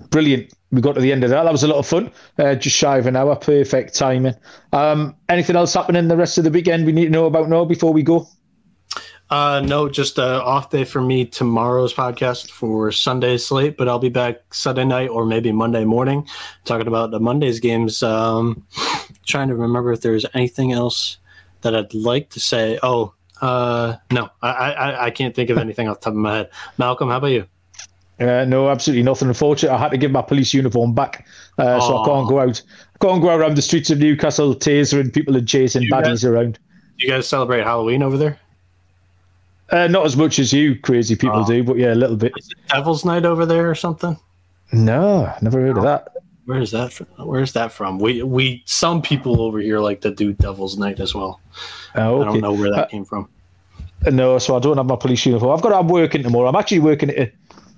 [0.09, 1.43] brilliant we got to the end of that.
[1.43, 2.11] That was a lot of fun.
[2.37, 4.35] Uh, just shy of an hour, perfect timing.
[4.71, 7.65] Um, anything else happening the rest of the weekend we need to know about now
[7.65, 8.27] before we go?
[9.29, 13.99] Uh, no, just a off day for me tomorrow's podcast for Sunday's slate, but I'll
[13.99, 16.27] be back Sunday night or maybe Monday morning
[16.65, 18.01] talking about the Monday's games.
[18.01, 18.65] Um,
[19.25, 21.17] trying to remember if there's anything else
[21.61, 22.79] that I'd like to say.
[22.81, 26.37] Oh, uh, no, I, I, I can't think of anything off the top of my
[26.37, 26.49] head.
[26.79, 27.45] Malcolm, how about you?
[28.19, 29.29] Uh, no, absolutely nothing.
[29.29, 31.25] Unfortunately, I had to give my police uniform back,
[31.57, 32.61] uh, so I can't go out.
[32.95, 36.59] I can't go around the streets of Newcastle tasering people and chasing baddies guys, around.
[36.97, 38.37] You guys celebrate Halloween over there?
[39.69, 41.47] Uh, not as much as you crazy people oh.
[41.47, 42.33] do, but yeah, a little bit.
[42.37, 44.17] Is it Devil's Night over there or something?
[44.73, 46.09] No, never heard of that.
[46.45, 47.07] Where is that from?
[47.17, 47.99] Where's that from?
[47.99, 51.39] We we some people over here like to do Devil's Night as well.
[51.95, 52.21] Oh, okay.
[52.21, 53.29] I don't know where that uh, came from.
[54.11, 55.55] No, so I don't have my police uniform.
[55.55, 55.69] I've got.
[55.69, 56.49] To I'm working tomorrow.
[56.49, 57.33] I'm actually working at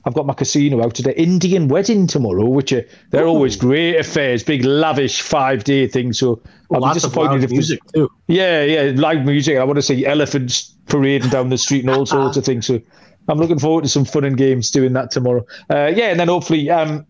[0.06, 1.14] I've got my casino out at today.
[1.14, 3.30] Indian wedding tomorrow, which are they're Ooh.
[3.30, 6.20] always great affairs, big lavish five day things.
[6.20, 8.10] So well, I'm disappointed if music too.
[8.28, 9.58] Yeah, yeah, live music.
[9.58, 12.66] I want to see elephants parading down the street and all sorts of things.
[12.66, 12.82] So
[13.28, 15.46] I'm looking forward to some fun and games doing that tomorrow.
[15.70, 17.06] Uh, yeah, and then hopefully um,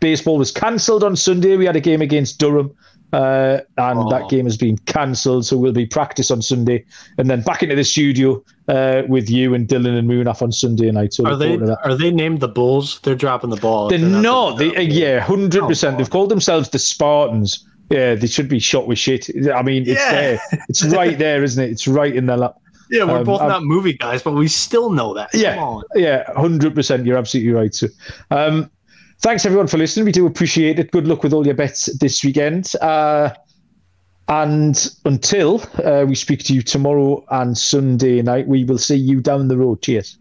[0.00, 1.56] baseball was cancelled on Sunday.
[1.56, 2.74] We had a game against Durham.
[3.12, 4.10] Uh, and oh.
[4.10, 5.44] that game has been cancelled.
[5.46, 6.84] So we'll be practice on Sunday,
[7.18, 10.90] and then back into the studio uh, with you and Dylan and Munaf on Sunday
[10.90, 11.12] night.
[11.12, 13.00] So are they are they named the Bulls?
[13.02, 13.88] They're dropping the ball.
[13.88, 14.58] They're, they're not.
[14.58, 15.98] They, uh, yeah, hundred oh, percent.
[15.98, 17.66] They've called themselves the Spartans.
[17.90, 19.28] Yeah, they should be shot with shit.
[19.52, 20.12] I mean, it's yeah.
[20.12, 20.40] there.
[20.68, 21.70] It's right there, isn't it?
[21.70, 22.56] It's right in their lap.
[22.92, 25.30] Yeah, we're um, both not movie guys, but we still know that.
[25.32, 27.06] Yeah, yeah, hundred percent.
[27.06, 27.72] You're absolutely right.
[27.72, 27.86] So,
[28.32, 28.68] um,
[29.20, 30.06] thanks everyone for listening.
[30.06, 30.90] We do appreciate it.
[30.90, 32.72] Good luck with all your bets this weekend.
[32.80, 33.30] Uh,
[34.28, 39.20] and until uh, we speak to you tomorrow and Sunday night, we will see you
[39.20, 39.82] down the road.
[39.82, 40.18] Cheers.